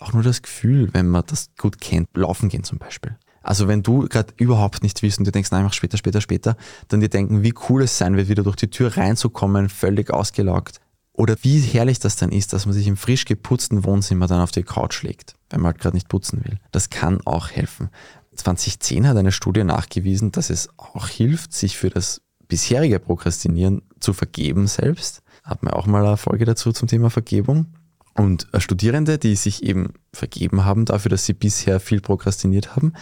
auch 0.00 0.14
nur 0.14 0.22
das 0.22 0.40
Gefühl, 0.40 0.88
wenn 0.94 1.06
man 1.06 1.24
das 1.26 1.50
gut 1.58 1.78
kennt, 1.78 2.08
laufen 2.16 2.48
gehen 2.48 2.64
zum 2.64 2.78
Beispiel. 2.78 3.18
Also 3.42 3.68
wenn 3.68 3.82
du 3.82 4.08
gerade 4.08 4.32
überhaupt 4.38 4.82
nicht 4.82 5.02
willst 5.02 5.18
und 5.18 5.26
du 5.26 5.32
denkst, 5.32 5.50
nein, 5.50 5.64
mach 5.64 5.74
später, 5.74 5.98
später, 5.98 6.22
später, 6.22 6.56
dann 6.88 7.00
dir 7.00 7.10
denken, 7.10 7.42
wie 7.42 7.52
cool 7.68 7.82
es 7.82 7.98
sein 7.98 8.16
wird, 8.16 8.28
wieder 8.28 8.42
durch 8.42 8.56
die 8.56 8.70
Tür 8.70 8.96
reinzukommen, 8.96 9.68
völlig 9.68 10.10
ausgelaugt, 10.10 10.80
oder 11.12 11.36
wie 11.42 11.60
herrlich 11.60 11.98
das 11.98 12.16
dann 12.16 12.32
ist, 12.32 12.52
dass 12.52 12.66
man 12.66 12.74
sich 12.74 12.86
im 12.86 12.96
frisch 12.96 13.24
geputzten 13.24 13.84
Wohnzimmer 13.84 14.26
dann 14.26 14.40
auf 14.40 14.50
die 14.50 14.62
Couch 14.62 15.02
legt, 15.02 15.34
wenn 15.50 15.60
man 15.60 15.72
halt 15.72 15.80
gerade 15.80 15.96
nicht 15.96 16.08
putzen 16.08 16.44
will. 16.44 16.58
Das 16.70 16.90
kann 16.90 17.20
auch 17.24 17.50
helfen. 17.50 17.90
2010 18.34 19.06
hat 19.06 19.16
eine 19.16 19.32
Studie 19.32 19.64
nachgewiesen, 19.64 20.32
dass 20.32 20.48
es 20.48 20.70
auch 20.78 21.08
hilft, 21.08 21.52
sich 21.52 21.76
für 21.76 21.90
das 21.90 22.22
bisherige 22.48 22.98
Prokrastinieren 22.98 23.82
zu 24.00 24.12
vergeben 24.14 24.66
selbst. 24.66 25.22
Hat 25.42 25.62
man 25.62 25.74
auch 25.74 25.86
mal 25.86 26.04
eine 26.06 26.16
Folge 26.16 26.44
dazu 26.44 26.72
zum 26.72 26.88
Thema 26.88 27.10
Vergebung. 27.10 27.66
Und 28.14 28.46
Studierende, 28.58 29.18
die 29.18 29.36
sich 29.36 29.62
eben 29.62 29.94
vergeben 30.12 30.64
haben 30.64 30.84
dafür, 30.84 31.10
dass 31.10 31.24
sie 31.24 31.32
bisher 31.32 31.80
viel 31.80 32.00
prokrastiniert 32.00 32.76
haben, 32.76 32.92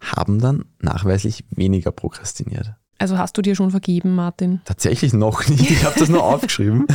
haben 0.00 0.40
dann 0.40 0.66
nachweislich 0.80 1.44
weniger 1.50 1.90
prokrastiniert. 1.90 2.74
Also 2.98 3.16
hast 3.16 3.36
du 3.36 3.42
dir 3.42 3.54
schon 3.54 3.70
vergeben, 3.70 4.14
Martin? 4.16 4.60
Tatsächlich 4.64 5.12
noch 5.12 5.46
nicht. 5.48 5.70
Ich 5.70 5.84
habe 5.84 5.98
das 5.98 6.08
nur 6.08 6.24
aufgeschrieben. 6.24 6.86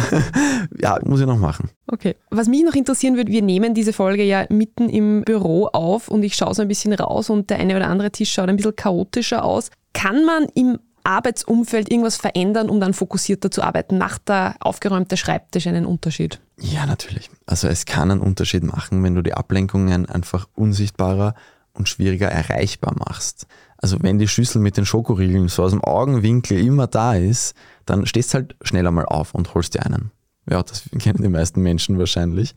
ja, 0.79 0.99
muss 1.03 1.21
ich 1.21 1.25
noch 1.25 1.37
machen. 1.37 1.69
Okay. 1.87 2.15
Was 2.29 2.47
mich 2.47 2.63
noch 2.63 2.75
interessieren 2.75 3.15
würde, 3.15 3.31
wir 3.31 3.41
nehmen 3.41 3.73
diese 3.73 3.93
Folge 3.93 4.23
ja 4.23 4.45
mitten 4.49 4.89
im 4.89 5.23
Büro 5.23 5.67
auf 5.67 6.09
und 6.09 6.23
ich 6.23 6.35
schaue 6.35 6.53
so 6.53 6.61
ein 6.61 6.67
bisschen 6.67 6.93
raus 6.93 7.29
und 7.29 7.49
der 7.49 7.59
eine 7.59 7.75
oder 7.75 7.87
andere 7.87 8.11
Tisch 8.11 8.33
schaut 8.33 8.49
ein 8.49 8.57
bisschen 8.57 8.75
chaotischer 8.75 9.45
aus. 9.45 9.69
Kann 9.93 10.25
man 10.25 10.47
im 10.55 10.79
Arbeitsumfeld 11.05 11.91
irgendwas 11.91 12.17
verändern, 12.17 12.69
um 12.69 12.79
dann 12.79 12.93
fokussierter 12.93 13.51
zu 13.51 13.61
arbeiten? 13.61 13.97
Macht 13.97 14.29
der 14.29 14.55
aufgeräumte 14.59 15.17
Schreibtisch 15.17 15.67
einen 15.67 15.85
Unterschied? 15.85 16.39
Ja, 16.59 16.85
natürlich. 16.85 17.29
Also 17.45 17.67
es 17.67 17.85
kann 17.85 18.11
einen 18.11 18.21
Unterschied 18.21 18.63
machen, 18.63 19.03
wenn 19.03 19.15
du 19.15 19.21
die 19.21 19.33
Ablenkungen 19.33 20.05
einfach 20.05 20.47
unsichtbarer 20.55 21.35
und 21.73 21.89
schwieriger 21.89 22.27
erreichbar 22.29 22.95
machst. 22.97 23.47
Also 23.83 23.97
wenn 23.99 24.17
die 24.17 24.29
Schüssel 24.29 24.61
mit 24.61 24.77
den 24.77 24.85
Schokoriegeln 24.85 25.49
so 25.49 25.61
aus 25.61 25.71
dem 25.71 25.83
Augenwinkel 25.83 26.57
immer 26.57 26.87
da 26.87 27.15
ist, 27.15 27.53
dann 27.85 28.05
stehst 28.05 28.33
du 28.33 28.35
halt 28.35 28.55
schneller 28.61 28.91
mal 28.91 29.05
auf 29.05 29.35
und 29.35 29.53
holst 29.53 29.73
dir 29.73 29.85
einen. 29.85 30.11
Ja, 30.49 30.63
das 30.63 30.83
kennen 30.99 31.21
die 31.21 31.27
meisten 31.27 31.61
Menschen 31.61 31.99
wahrscheinlich. 31.99 32.55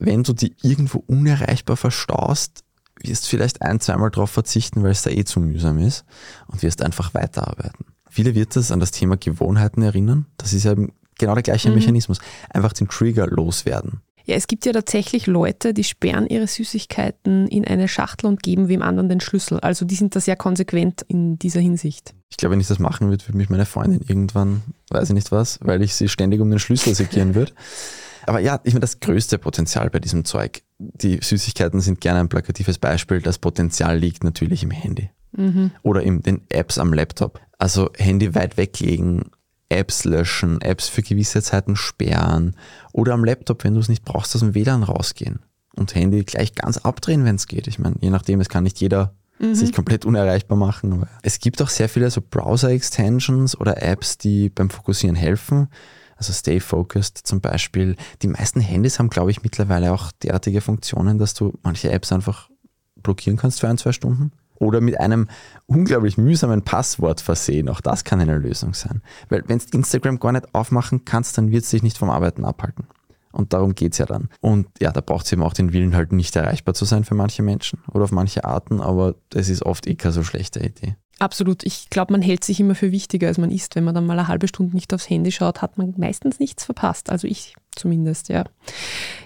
Wenn 0.00 0.24
du 0.24 0.32
die 0.32 0.56
irgendwo 0.60 1.04
unerreichbar 1.06 1.76
verstaust, 1.76 2.64
wirst 3.00 3.26
du 3.26 3.28
vielleicht 3.28 3.62
ein, 3.62 3.78
zweimal 3.78 4.10
drauf 4.10 4.30
verzichten, 4.30 4.82
weil 4.82 4.90
es 4.90 5.02
da 5.02 5.10
eh 5.10 5.22
zu 5.22 5.38
mühsam 5.38 5.78
ist 5.78 6.04
und 6.48 6.64
wirst 6.64 6.82
einfach 6.82 7.14
weiterarbeiten. 7.14 7.86
Viele 8.08 8.34
wird 8.34 8.56
das 8.56 8.72
an 8.72 8.80
das 8.80 8.90
Thema 8.90 9.16
Gewohnheiten 9.16 9.82
erinnern. 9.82 10.26
Das 10.36 10.52
ist 10.52 10.64
ja 10.64 10.74
genau 10.74 11.34
der 11.34 11.44
gleiche 11.44 11.68
mhm. 11.68 11.76
Mechanismus. 11.76 12.18
Einfach 12.52 12.72
den 12.72 12.88
Trigger 12.88 13.28
loswerden. 13.28 14.00
Ja, 14.30 14.36
es 14.36 14.46
gibt 14.46 14.64
ja 14.64 14.72
tatsächlich 14.72 15.26
Leute, 15.26 15.74
die 15.74 15.82
sperren 15.82 16.28
ihre 16.28 16.46
Süßigkeiten 16.46 17.48
in 17.48 17.64
eine 17.64 17.88
Schachtel 17.88 18.26
und 18.26 18.44
geben 18.44 18.68
wem 18.68 18.80
anderen 18.80 19.08
den 19.08 19.18
Schlüssel. 19.18 19.58
Also 19.58 19.84
die 19.84 19.96
sind 19.96 20.14
da 20.14 20.20
sehr 20.20 20.36
konsequent 20.36 21.02
in 21.08 21.36
dieser 21.36 21.58
Hinsicht. 21.58 22.14
Ich 22.28 22.36
glaube, 22.36 22.52
wenn 22.52 22.60
ich 22.60 22.68
das 22.68 22.78
machen 22.78 23.08
würde, 23.08 23.26
würde 23.26 23.36
mich 23.36 23.50
meine 23.50 23.66
Freundin 23.66 24.02
irgendwann, 24.06 24.62
weiß 24.90 25.08
ich 25.08 25.14
nicht 25.14 25.32
was, 25.32 25.58
weil 25.62 25.82
ich 25.82 25.96
sie 25.96 26.08
ständig 26.08 26.40
um 26.40 26.48
den 26.48 26.60
Schlüssel 26.60 26.94
segieren 26.94 27.34
würde. 27.34 27.52
Aber 28.26 28.38
ja, 28.38 28.60
ich 28.62 28.72
meine, 28.72 28.82
das 28.82 29.00
größte 29.00 29.36
Potenzial 29.36 29.90
bei 29.90 29.98
diesem 29.98 30.24
Zeug, 30.24 30.62
die 30.78 31.18
Süßigkeiten 31.20 31.80
sind 31.80 32.00
gerne 32.00 32.20
ein 32.20 32.28
plakatives 32.28 32.78
Beispiel. 32.78 33.20
Das 33.20 33.38
Potenzial 33.38 33.98
liegt 33.98 34.22
natürlich 34.22 34.62
im 34.62 34.70
Handy. 34.70 35.10
Mhm. 35.32 35.72
Oder 35.82 36.04
in 36.04 36.22
den 36.22 36.42
Apps 36.50 36.78
am 36.78 36.92
Laptop. 36.92 37.40
Also 37.58 37.90
Handy 37.96 38.32
weit 38.36 38.56
weglegen, 38.56 39.32
Apps 39.70 40.04
löschen, 40.04 40.60
Apps 40.60 40.88
für 40.88 41.02
gewisse 41.02 41.42
Zeiten 41.42 41.76
sperren 41.76 42.56
oder 42.92 43.14
am 43.14 43.24
Laptop, 43.24 43.64
wenn 43.64 43.74
du 43.74 43.80
es 43.80 43.88
nicht 43.88 44.04
brauchst, 44.04 44.34
aus 44.34 44.40
dem 44.40 44.54
WLAN 44.54 44.82
rausgehen 44.82 45.40
und 45.76 45.94
Handy 45.94 46.24
gleich 46.24 46.54
ganz 46.54 46.76
abdrehen, 46.76 47.24
wenn 47.24 47.36
es 47.36 47.46
geht. 47.46 47.66
Ich 47.66 47.78
meine, 47.78 47.96
je 48.00 48.10
nachdem, 48.10 48.40
es 48.40 48.48
kann 48.48 48.64
nicht 48.64 48.80
jeder 48.80 49.14
sich 49.54 49.72
komplett 49.72 50.04
unerreichbar 50.04 50.58
machen. 50.58 51.06
Es 51.22 51.38
gibt 51.40 51.62
auch 51.62 51.70
sehr 51.70 51.88
viele 51.88 52.10
so 52.10 52.20
Browser-Extensions 52.20 53.58
oder 53.58 53.82
Apps, 53.82 54.18
die 54.18 54.50
beim 54.50 54.68
Fokussieren 54.68 55.16
helfen. 55.16 55.68
Also 56.16 56.34
Stay 56.34 56.60
Focused 56.60 57.16
zum 57.16 57.40
Beispiel. 57.40 57.96
Die 58.20 58.28
meisten 58.28 58.60
Handys 58.60 58.98
haben, 58.98 59.08
glaube 59.08 59.30
ich, 59.30 59.42
mittlerweile 59.42 59.92
auch 59.92 60.12
derartige 60.12 60.60
Funktionen, 60.60 61.16
dass 61.18 61.32
du 61.32 61.58
manche 61.62 61.90
Apps 61.90 62.12
einfach 62.12 62.50
blockieren 62.96 63.38
kannst 63.38 63.60
für 63.60 63.68
ein, 63.68 63.78
zwei 63.78 63.92
Stunden. 63.92 64.32
Oder 64.60 64.80
mit 64.80 65.00
einem 65.00 65.26
unglaublich 65.66 66.18
mühsamen 66.18 66.62
Passwort 66.62 67.20
versehen. 67.20 67.68
Auch 67.68 67.80
das 67.80 68.04
kann 68.04 68.20
eine 68.20 68.38
Lösung 68.38 68.74
sein. 68.74 69.02
Weil 69.28 69.42
wenn 69.48 69.58
du 69.58 69.64
Instagram 69.72 70.20
gar 70.20 70.32
nicht 70.32 70.54
aufmachen 70.54 71.04
kannst, 71.04 71.36
dann 71.36 71.50
wird 71.50 71.64
es 71.64 71.70
dich 71.70 71.82
nicht 71.82 71.98
vom 71.98 72.10
Arbeiten 72.10 72.44
abhalten. 72.44 72.86
Und 73.32 73.52
darum 73.52 73.74
geht's 73.74 73.98
ja 73.98 74.06
dann. 74.06 74.28
Und 74.40 74.68
ja, 74.80 74.92
da 74.92 75.00
braucht 75.00 75.26
es 75.26 75.32
eben 75.32 75.42
auch 75.42 75.54
den 75.54 75.72
Willen, 75.72 75.96
halt 75.96 76.12
nicht 76.12 76.34
erreichbar 76.36 76.74
zu 76.74 76.84
sein 76.84 77.04
für 77.04 77.14
manche 77.14 77.42
Menschen 77.42 77.80
oder 77.92 78.04
auf 78.04 78.12
manche 78.12 78.44
Arten, 78.44 78.80
aber 78.80 79.14
das 79.30 79.48
ist 79.48 79.64
oft 79.64 79.86
eh 79.86 79.94
keine 79.94 80.12
so 80.12 80.22
schlechte 80.22 80.60
Idee. 80.60 80.96
Absolut. 81.20 81.64
Ich 81.64 81.90
glaube, 81.90 82.14
man 82.14 82.22
hält 82.22 82.44
sich 82.44 82.60
immer 82.60 82.74
für 82.74 82.92
wichtiger, 82.92 83.28
als 83.28 83.36
man 83.36 83.50
ist. 83.50 83.76
Wenn 83.76 83.84
man 83.84 83.94
dann 83.94 84.06
mal 84.06 84.18
eine 84.18 84.26
halbe 84.26 84.48
Stunde 84.48 84.74
nicht 84.74 84.94
aufs 84.94 85.10
Handy 85.10 85.30
schaut, 85.30 85.60
hat 85.60 85.76
man 85.76 85.92
meistens 85.98 86.40
nichts 86.40 86.64
verpasst. 86.64 87.10
Also 87.10 87.26
ich 87.26 87.54
zumindest, 87.76 88.30
ja. 88.30 88.44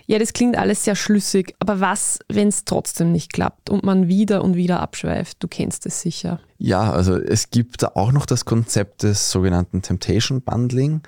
Ja, 0.07 0.19
das 0.19 0.33
klingt 0.33 0.59
alles 0.59 0.83
sehr 0.83 0.97
schlüssig. 0.97 1.55
Aber 1.61 1.79
was, 1.79 2.19
wenn 2.29 2.49
es 2.49 2.65
trotzdem 2.65 3.13
nicht 3.13 3.33
klappt 3.33 3.71
und 3.71 3.85
man 3.85 4.09
wieder 4.09 4.43
und 4.43 4.57
wieder 4.57 4.81
abschweift? 4.81 5.37
Du 5.41 5.47
kennst 5.47 5.87
es 5.87 6.01
sicher. 6.01 6.41
Ja, 6.59 6.93
also 6.93 7.17
es 7.17 7.51
gibt 7.51 7.85
auch 7.97 8.11
noch 8.11 8.27
das 8.27 8.45
Konzept 8.45 9.05
des 9.05 9.31
sogenannten 9.31 9.81
Temptation 9.81 10.43
Bundling. 10.43 11.03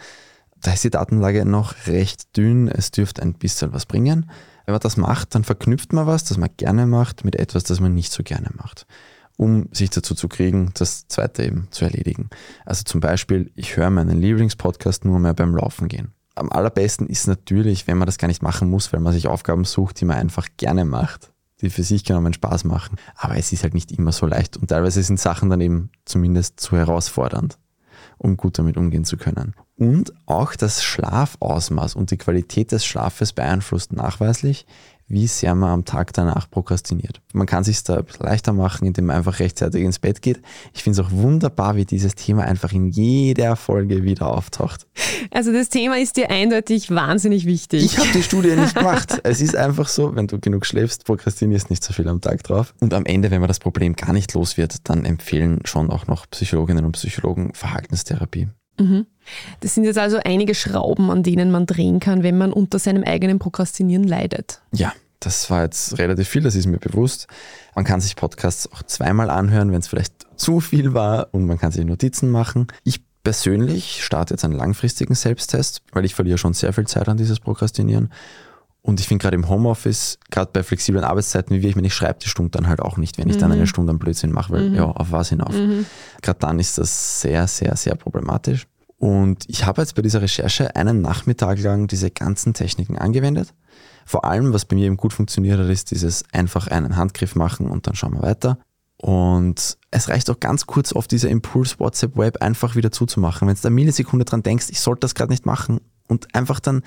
Da 0.63 0.73
ist 0.73 0.85
die 0.85 0.91
Datenlage 0.91 1.45
noch 1.45 1.75
recht 1.89 2.37
dünn. 2.37 2.69
Es 2.69 2.93
dürfte 2.93 3.23
ein 3.23 3.35
bisschen 3.35 3.73
was 3.73 3.87
bringen. 3.87 4.31
Wenn 4.67 4.73
man 4.73 4.81
das 4.81 4.97
macht, 4.97 5.35
dann 5.35 5.43
verknüpft 5.43 5.93
man 5.93 6.07
was, 6.07 6.23
das 6.23 6.39
man 6.39 6.51
gerne 6.57 6.87
macht, 6.87 7.25
mit 7.25 7.35
etwas, 7.35 7.65
das 7.65 7.81
man 7.81 7.93
nicht 7.93 8.13
so 8.13 8.23
gerne 8.23 8.51
macht 8.57 8.87
um 9.37 9.69
sich 9.73 9.91
dazu 9.91 10.15
zu 10.15 10.29
kriegen, 10.29 10.71
das 10.75 11.09
zweite 11.09 11.45
eben 11.45 11.69
zu 11.71 11.85
erledigen. 11.85 12.31
Also 12.65 12.85
zum 12.85 13.01
Beispiel, 13.01 13.51
ich 13.55 13.77
höre 13.77 13.91
meinen 13.91 14.21
Lieblingspodcast 14.21 15.05
nur 15.05 15.19
mehr 15.19 15.35
beim 15.35 15.55
Laufen 15.55 15.89
gehen. 15.89 16.13
Am 16.35 16.51
allerbesten 16.53 17.07
ist 17.07 17.27
natürlich, 17.27 17.87
wenn 17.87 17.99
man 17.99 18.07
das 18.07 18.19
gar 18.19 18.29
nicht 18.29 18.43
machen 18.43 18.69
muss, 18.69 18.93
weil 18.93 19.01
man 19.01 19.13
sich 19.13 19.27
Aufgaben 19.27 19.65
sucht, 19.65 20.01
die 20.01 20.05
man 20.05 20.19
einfach 20.19 20.49
gerne 20.57 20.85
macht, 20.85 21.33
die 21.61 21.71
für 21.71 21.83
sich 21.83 22.05
genommen 22.05 22.35
Spaß 22.35 22.65
machen. 22.65 22.97
Aber 23.15 23.37
es 23.37 23.53
ist 23.53 23.63
halt 23.63 23.75
nicht 23.75 23.93
immer 23.93 24.13
so 24.13 24.27
leicht 24.27 24.57
und 24.57 24.69
teilweise 24.69 25.03
sind 25.03 25.19
Sachen 25.19 25.49
dann 25.49 25.61
eben 25.61 25.91
zumindest 26.05 26.61
zu 26.61 26.77
herausfordernd, 26.77 27.59
um 28.19 28.37
gut 28.37 28.59
damit 28.59 28.77
umgehen 28.77 29.05
zu 29.05 29.17
können. 29.17 29.55
Und 29.79 30.13
auch 30.27 30.57
das 30.57 30.83
Schlafausmaß 30.83 31.95
und 31.95 32.11
die 32.11 32.19
Qualität 32.19 32.73
des 32.73 32.85
Schlafes 32.85 33.33
beeinflusst 33.33 33.93
nachweislich, 33.93 34.67
wie 35.09 35.27
sehr 35.27 35.55
man 35.55 35.71
am 35.71 35.85
Tag 35.85 36.13
danach 36.13 36.51
prokrastiniert. 36.51 37.21
Man 37.33 37.47
kann 37.47 37.65
sich 37.65 37.83
da 37.85 38.03
leichter 38.19 38.53
machen, 38.53 38.87
indem 38.87 39.07
man 39.07 39.17
einfach 39.17 39.39
rechtzeitig 39.39 39.83
ins 39.83 39.99
Bett 39.99 40.21
geht. 40.21 40.41
Ich 40.75 40.83
finde 40.83 41.01
es 41.01 41.07
auch 41.07 41.13
wunderbar, 41.13 41.77
wie 41.77 41.85
dieses 41.85 42.15
Thema 42.15 42.43
einfach 42.43 42.73
in 42.73 42.89
jeder 42.89 43.57
Folge 43.57 44.03
wieder 44.03 44.27
auftaucht. 44.27 44.87
Also 45.31 45.53
das 45.53 45.69
Thema 45.69 45.99
ist 45.99 46.17
dir 46.17 46.31
eindeutig 46.31 46.91
wahnsinnig 46.91 47.47
wichtig. 47.47 47.85
Ich 47.85 47.99
habe 47.99 48.09
die 48.15 48.23
Studie 48.23 48.57
nicht 48.57 48.75
gemacht. 48.75 49.21
es 49.23 49.41
ist 49.41 49.57
einfach 49.57 49.89
so, 49.89 50.15
wenn 50.17 50.27
du 50.27 50.41
genug 50.41 50.67
schläfst, 50.67 51.05
prokrastinierst 51.05 51.71
nicht 51.71 51.85
so 51.85 51.93
viel 51.93 52.09
am 52.09 52.21
Tag 52.21 52.43
drauf. 52.43 52.75
Und 52.81 52.93
am 52.93 53.07
Ende, 53.07 53.31
wenn 53.31 53.41
man 53.41 53.49
das 53.49 53.59
Problem 53.59 53.95
gar 53.95 54.13
nicht 54.13 54.35
los 54.35 54.57
wird, 54.57 54.89
dann 54.89 55.05
empfehlen 55.05 55.61
schon 55.65 55.91
auch 55.91 56.07
noch 56.07 56.29
Psychologinnen 56.31 56.85
und 56.85 56.93
Psychologen 56.93 57.53
Verhaltenstherapie. 57.55 58.49
Mhm. 58.79 59.07
Das 59.61 59.75
sind 59.75 59.85
jetzt 59.85 59.99
also 59.99 60.19
einige 60.25 60.55
Schrauben, 60.55 61.11
an 61.11 61.23
denen 61.23 61.51
man 61.51 61.67
drehen 61.67 62.01
kann, 62.01 62.23
wenn 62.23 62.39
man 62.39 62.53
unter 62.53 62.79
seinem 62.79 63.05
eigenen 63.05 63.39
Prokrastinieren 63.39 64.05
leidet. 64.05 64.61
Ja, 64.73 64.93
das 65.21 65.51
war 65.51 65.63
jetzt 65.63 65.99
relativ 65.99 66.29
viel, 66.29 66.43
das 66.43 66.55
ist 66.55 66.67
mir 66.67 66.79
bewusst. 66.79 67.27
Man 67.75 67.85
kann 67.85 68.01
sich 68.01 68.17
Podcasts 68.17 68.71
auch 68.73 68.83
zweimal 68.83 69.31
anhören, 69.31 69.73
wenn 69.73 69.81
es 69.81 69.89
vielleicht 69.89 70.15
zu 70.37 70.61
viel 70.61 70.95
war 70.95 71.29
und 71.33 71.47
man 71.47 71.59
kann 71.59 71.73
sich 71.73 71.85
Notizen 71.85 72.31
machen. 72.31 72.67
Ich 72.85 73.01
persönlich 73.23 74.05
starte 74.05 74.35
jetzt 74.35 74.45
einen 74.45 74.55
langfristigen 74.55 75.15
Selbsttest, 75.15 75.83
weil 75.93 76.05
ich 76.05 76.15
verliere 76.15 76.39
schon 76.39 76.53
sehr 76.53 76.73
viel 76.73 76.87
Zeit 76.87 77.09
an 77.09 77.17
dieses 77.17 77.41
Prokrastinieren. 77.41 78.13
Und 78.83 79.01
ich 79.01 79.09
finde 79.09 79.23
gerade 79.23 79.35
im 79.35 79.49
Homeoffice, 79.49 80.21
gerade 80.31 80.53
bei 80.53 80.63
flexiblen 80.63 81.03
Arbeitszeiten 81.03 81.57
wie 81.57 81.61
wir, 81.61 81.69
ich 81.69 81.75
meine, 81.75 81.89
ich 81.89 81.95
schreibe 81.95 82.21
die 82.23 82.29
Stunde 82.29 82.53
dann 82.53 82.69
halt 82.69 82.79
auch 82.79 82.99
nicht, 82.99 83.19
wenn 83.19 83.29
ich 83.29 83.35
mhm. 83.35 83.41
dann 83.41 83.53
eine 83.53 83.67
Stunde 83.67 83.91
am 83.91 83.99
Blödsinn 83.99 84.31
mache, 84.31 84.53
weil 84.53 84.69
mhm. 84.69 84.77
ja, 84.77 84.85
auf 84.85 85.11
was 85.11 85.31
hinauf. 85.31 85.53
Mhm. 85.53 85.87
Gerade 86.23 86.39
dann 86.39 86.61
ist 86.61 86.79
das 86.79 87.21
sehr, 87.21 87.49
sehr, 87.49 87.75
sehr 87.75 87.97
problematisch. 87.97 88.69
Und 88.99 89.45
ich 89.49 89.67
habe 89.67 89.83
jetzt 89.83 89.95
bei 89.95 90.03
dieser 90.03 90.23
Recherche 90.23 90.75
einen 90.75 91.03
Nachmittag 91.03 91.59
lang 91.61 91.87
diese 91.87 92.11
ganzen 92.11 92.55
Techniken 92.55 92.97
angewendet. 92.97 93.53
Vor 94.07 94.25
allem, 94.25 94.53
was 94.53 94.65
bei 94.65 94.77
mir 94.77 94.87
eben 94.87 94.97
gut 94.97 95.13
funktioniert 95.13 95.59
hat, 95.59 95.69
ist 95.69 95.91
dieses 95.91 96.25
einfach 96.33 96.69
einen 96.69 96.97
Handgriff 96.97 97.35
machen 97.35 97.69
und 97.71 97.87
dann 97.87 97.95
schauen 97.95 98.15
wir 98.15 98.23
weiter. 98.23 98.59
Und 98.99 99.77
es 99.91 100.09
reicht 100.09 100.31
auch 100.31 100.41
ganz 100.41 100.67
kurz 100.67 100.93
auf 100.93 101.07
dieser 101.07 101.29
Impuls 101.29 101.79
WhatsApp 101.79 102.17
Web 102.17 102.43
einfach 102.43 102.77
wieder 102.77 102.91
zuzumachen. 102.91 103.47
Wenn 103.47 103.55
du 103.55 103.61
da 103.61 103.71
Millisekunde 103.71 104.25
dran 104.25 104.43
denkst, 104.43 104.67
ich 104.71 104.81
sollte 104.81 105.01
das 105.01 105.15
gerade 105.15 105.33
nicht 105.33 105.45
machen 105.45 105.81
und 106.09 106.35
einfach 106.35 106.61
dann 106.61 106.83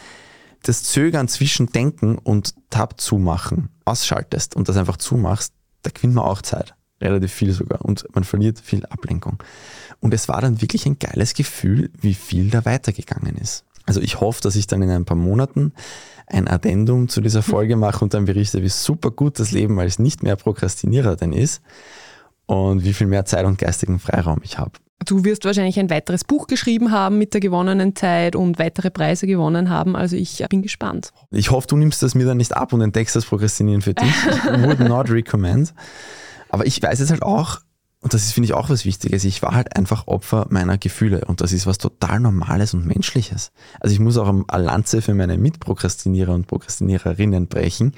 das 0.63 0.83
Zögern 0.83 1.27
zwischen 1.27 1.67
Denken 1.67 2.17
und 2.17 2.55
Tab 2.69 2.99
zumachen 2.99 3.69
ausschaltest 3.85 4.55
und 4.55 4.67
das 4.67 4.77
einfach 4.77 4.97
zumachst, 4.97 5.53
da 5.83 5.91
gewinnt 5.91 6.15
man 6.15 6.25
auch 6.25 6.41
Zeit. 6.41 6.73
Relativ 7.01 7.31
viel 7.31 7.51
sogar. 7.51 7.83
Und 7.83 8.05
man 8.13 8.23
verliert 8.23 8.59
viel 8.59 8.85
Ablenkung. 8.85 9.41
Und 9.99 10.13
es 10.13 10.27
war 10.27 10.41
dann 10.41 10.61
wirklich 10.61 10.85
ein 10.85 10.99
geiles 10.99 11.33
Gefühl, 11.33 11.91
wie 11.99 12.13
viel 12.13 12.49
da 12.49 12.65
weitergegangen 12.65 13.35
ist. 13.37 13.65
Also 13.85 14.01
ich 14.01 14.21
hoffe, 14.21 14.41
dass 14.41 14.55
ich 14.55 14.67
dann 14.67 14.81
in 14.81 14.89
ein 14.89 15.05
paar 15.05 15.17
Monaten 15.17 15.73
ein 16.27 16.47
Addendum 16.47 17.09
zu 17.09 17.21
dieser 17.21 17.41
Folge 17.43 17.75
mache 17.75 18.03
und 18.03 18.13
dann 18.13 18.25
berichte, 18.25 18.61
wie 18.61 18.69
super 18.69 19.11
gut 19.11 19.39
das 19.39 19.51
Leben 19.51 19.79
als 19.79 19.99
nicht 19.99 20.23
mehr 20.23 20.35
Prokrastinierer 20.35 21.15
denn 21.15 21.33
ist 21.33 21.61
und 22.45 22.83
wie 22.83 22.93
viel 22.93 23.07
mehr 23.07 23.25
Zeit 23.25 23.45
und 23.45 23.57
geistigen 23.57 23.99
Freiraum 23.99 24.39
ich 24.43 24.57
habe. 24.57 24.73
Du 25.05 25.23
wirst 25.23 25.45
wahrscheinlich 25.45 25.79
ein 25.79 25.89
weiteres 25.89 26.23
Buch 26.23 26.47
geschrieben 26.47 26.91
haben 26.91 27.17
mit 27.17 27.33
der 27.33 27.41
gewonnenen 27.41 27.95
Zeit 27.95 28.35
und 28.35 28.59
weitere 28.59 28.91
Preise 28.91 29.27
gewonnen 29.27 29.69
haben. 29.69 29.95
Also 29.95 30.17
ich 30.17 30.45
bin 30.49 30.61
gespannt. 30.61 31.11
Ich 31.31 31.51
hoffe, 31.51 31.67
du 31.67 31.77
nimmst 31.77 32.03
das 32.03 32.15
mir 32.15 32.25
dann 32.25 32.37
nicht 32.37 32.55
ab 32.55 32.73
und 32.73 32.81
entdeckst 32.81 33.15
das 33.15 33.25
Prokrastinieren 33.25 33.81
für 33.81 33.93
dich. 33.93 34.13
Would 34.61 34.79
not 34.81 35.09
recommend. 35.09 35.73
Aber 36.49 36.65
ich 36.65 36.81
weiß 36.81 36.99
jetzt 36.99 37.11
halt 37.11 37.23
auch, 37.23 37.61
und 38.01 38.13
das 38.13 38.23
ist, 38.23 38.31
finde 38.31 38.45
ich, 38.45 38.53
auch 38.53 38.69
was 38.69 38.85
Wichtiges. 38.85 39.25
Ich 39.25 39.41
war 39.41 39.53
halt 39.53 39.75
einfach 39.75 40.07
Opfer 40.07 40.47
meiner 40.49 40.77
Gefühle 40.77 41.25
und 41.25 41.41
das 41.41 41.51
ist 41.51 41.67
was 41.67 41.77
total 41.77 42.21
Normales 42.21 42.73
und 42.73 42.85
Menschliches. 42.85 43.51
Also 43.79 43.93
ich 43.93 43.99
muss 43.99 44.17
auch 44.17 44.27
eine 44.27 44.63
Lanze 44.63 45.01
für 45.01 45.13
meine 45.13 45.37
Mitprokrastinierer 45.37 46.33
und 46.33 46.47
Prokrastiniererinnen 46.47 47.47
brechen. 47.47 47.93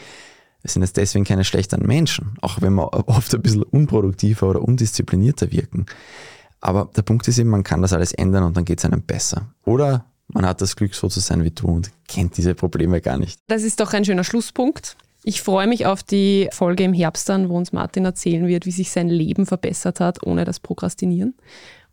Wir 0.61 0.69
sind 0.69 0.81
jetzt 0.81 0.97
deswegen 0.97 1.25
keine 1.25 1.43
schlechteren 1.43 1.85
Menschen, 1.85 2.35
auch 2.41 2.61
wenn 2.61 2.73
wir 2.73 3.07
oft 3.09 3.33
ein 3.33 3.41
bisschen 3.41 3.63
unproduktiver 3.63 4.47
oder 4.47 4.61
undisziplinierter 4.61 5.51
wirken. 5.51 5.85
Aber 6.61 6.89
der 6.95 7.01
Punkt 7.03 7.27
ist 7.27 7.37
eben, 7.37 7.49
man 7.49 7.63
kann 7.63 7.81
das 7.81 7.93
alles 7.93 8.11
ändern 8.11 8.43
und 8.43 8.57
dann 8.57 8.65
geht 8.65 8.79
es 8.79 8.85
einem 8.85 9.01
besser. 9.01 9.53
Oder 9.65 10.05
man 10.27 10.45
hat 10.45 10.61
das 10.61 10.75
Glück, 10.75 10.95
so 10.95 11.09
zu 11.09 11.19
sein 11.19 11.43
wie 11.43 11.51
du 11.51 11.67
und 11.67 11.91
kennt 12.07 12.37
diese 12.37 12.55
Probleme 12.55 13.01
gar 13.01 13.17
nicht. 13.17 13.39
Das 13.47 13.63
ist 13.63 13.79
doch 13.79 13.93
ein 13.93 14.05
schöner 14.05 14.23
Schlusspunkt. 14.23 14.97
Ich 15.23 15.43
freue 15.43 15.67
mich 15.67 15.85
auf 15.85 16.01
die 16.01 16.49
Folge 16.51 16.83
im 16.83 16.93
Herbst 16.93 17.29
dann, 17.29 17.49
wo 17.49 17.55
uns 17.55 17.71
Martin 17.71 18.05
erzählen 18.05 18.47
wird, 18.47 18.65
wie 18.65 18.71
sich 18.71 18.89
sein 18.89 19.07
Leben 19.07 19.45
verbessert 19.45 19.99
hat 19.99 20.25
ohne 20.25 20.45
das 20.45 20.59
Prokrastinieren. 20.59 21.35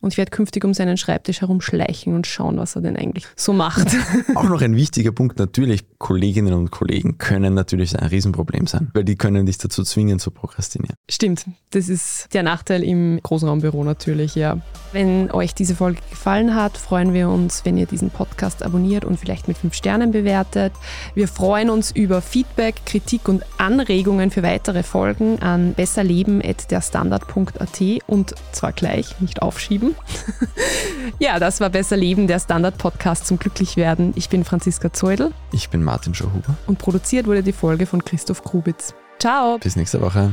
Und 0.00 0.12
ich 0.12 0.18
werde 0.18 0.30
künftig 0.30 0.64
um 0.64 0.74
seinen 0.74 0.96
Schreibtisch 0.96 1.40
herumschleichen 1.40 2.14
und 2.14 2.28
schauen, 2.28 2.56
was 2.56 2.76
er 2.76 2.82
denn 2.82 2.96
eigentlich 2.96 3.26
so 3.34 3.52
macht. 3.52 3.88
Auch 4.36 4.48
noch 4.48 4.62
ein 4.62 4.76
wichtiger 4.76 5.10
Punkt 5.10 5.40
natürlich, 5.40 5.86
Kolleginnen 5.98 6.54
und 6.54 6.70
Kollegen 6.70 7.18
können 7.18 7.54
natürlich 7.54 7.98
ein 7.98 8.06
Riesenproblem 8.06 8.68
sein, 8.68 8.92
weil 8.94 9.02
die 9.02 9.16
können 9.16 9.46
dich 9.46 9.58
dazu 9.58 9.82
zwingen 9.82 10.20
zu 10.20 10.30
prokrastinieren. 10.30 10.94
Stimmt, 11.10 11.46
das 11.70 11.88
ist 11.88 12.32
der 12.32 12.44
Nachteil 12.44 12.84
im 12.84 13.18
Großraumbüro 13.22 13.82
natürlich, 13.82 14.36
ja. 14.36 14.60
Wenn 14.92 15.32
euch 15.32 15.54
diese 15.54 15.74
Folge 15.74 15.98
gefallen 16.08 16.54
hat, 16.54 16.78
freuen 16.78 17.12
wir 17.12 17.28
uns, 17.28 17.64
wenn 17.64 17.76
ihr 17.76 17.86
diesen 17.86 18.10
Podcast 18.10 18.62
abonniert 18.62 19.04
und 19.04 19.18
vielleicht 19.18 19.48
mit 19.48 19.58
fünf 19.58 19.74
Sternen 19.74 20.12
bewertet. 20.12 20.72
Wir 21.14 21.26
freuen 21.26 21.70
uns 21.70 21.90
über 21.90 22.22
Feedback, 22.22 22.76
Kritik 22.86 23.28
und 23.28 23.42
Anregungen 23.58 24.30
für 24.30 24.44
weitere 24.44 24.84
Folgen 24.84 25.42
an 25.42 25.74
besserleben.derstandard.at 25.74 27.82
und 28.06 28.34
zwar 28.52 28.72
gleich, 28.72 29.20
nicht 29.20 29.42
aufschieben 29.42 29.87
haben. 29.94 29.96
ja, 31.18 31.38
das 31.38 31.60
war 31.60 31.70
Besser 31.70 31.96
Leben, 31.96 32.26
der 32.26 32.40
Standard-Podcast 32.40 33.26
zum 33.26 33.38
Glücklichwerden. 33.38 34.12
Ich 34.16 34.28
bin 34.28 34.44
Franziska 34.44 34.92
Zeudel. 34.92 35.32
Ich 35.52 35.70
bin 35.70 35.82
Martin 35.82 36.14
Schauhuber. 36.14 36.56
Und 36.66 36.78
produziert 36.78 37.26
wurde 37.26 37.42
die 37.42 37.52
Folge 37.52 37.86
von 37.86 38.04
Christoph 38.04 38.42
Krubitz. 38.42 38.94
Ciao. 39.18 39.58
Bis 39.58 39.76
nächste 39.76 40.00
Woche. 40.00 40.32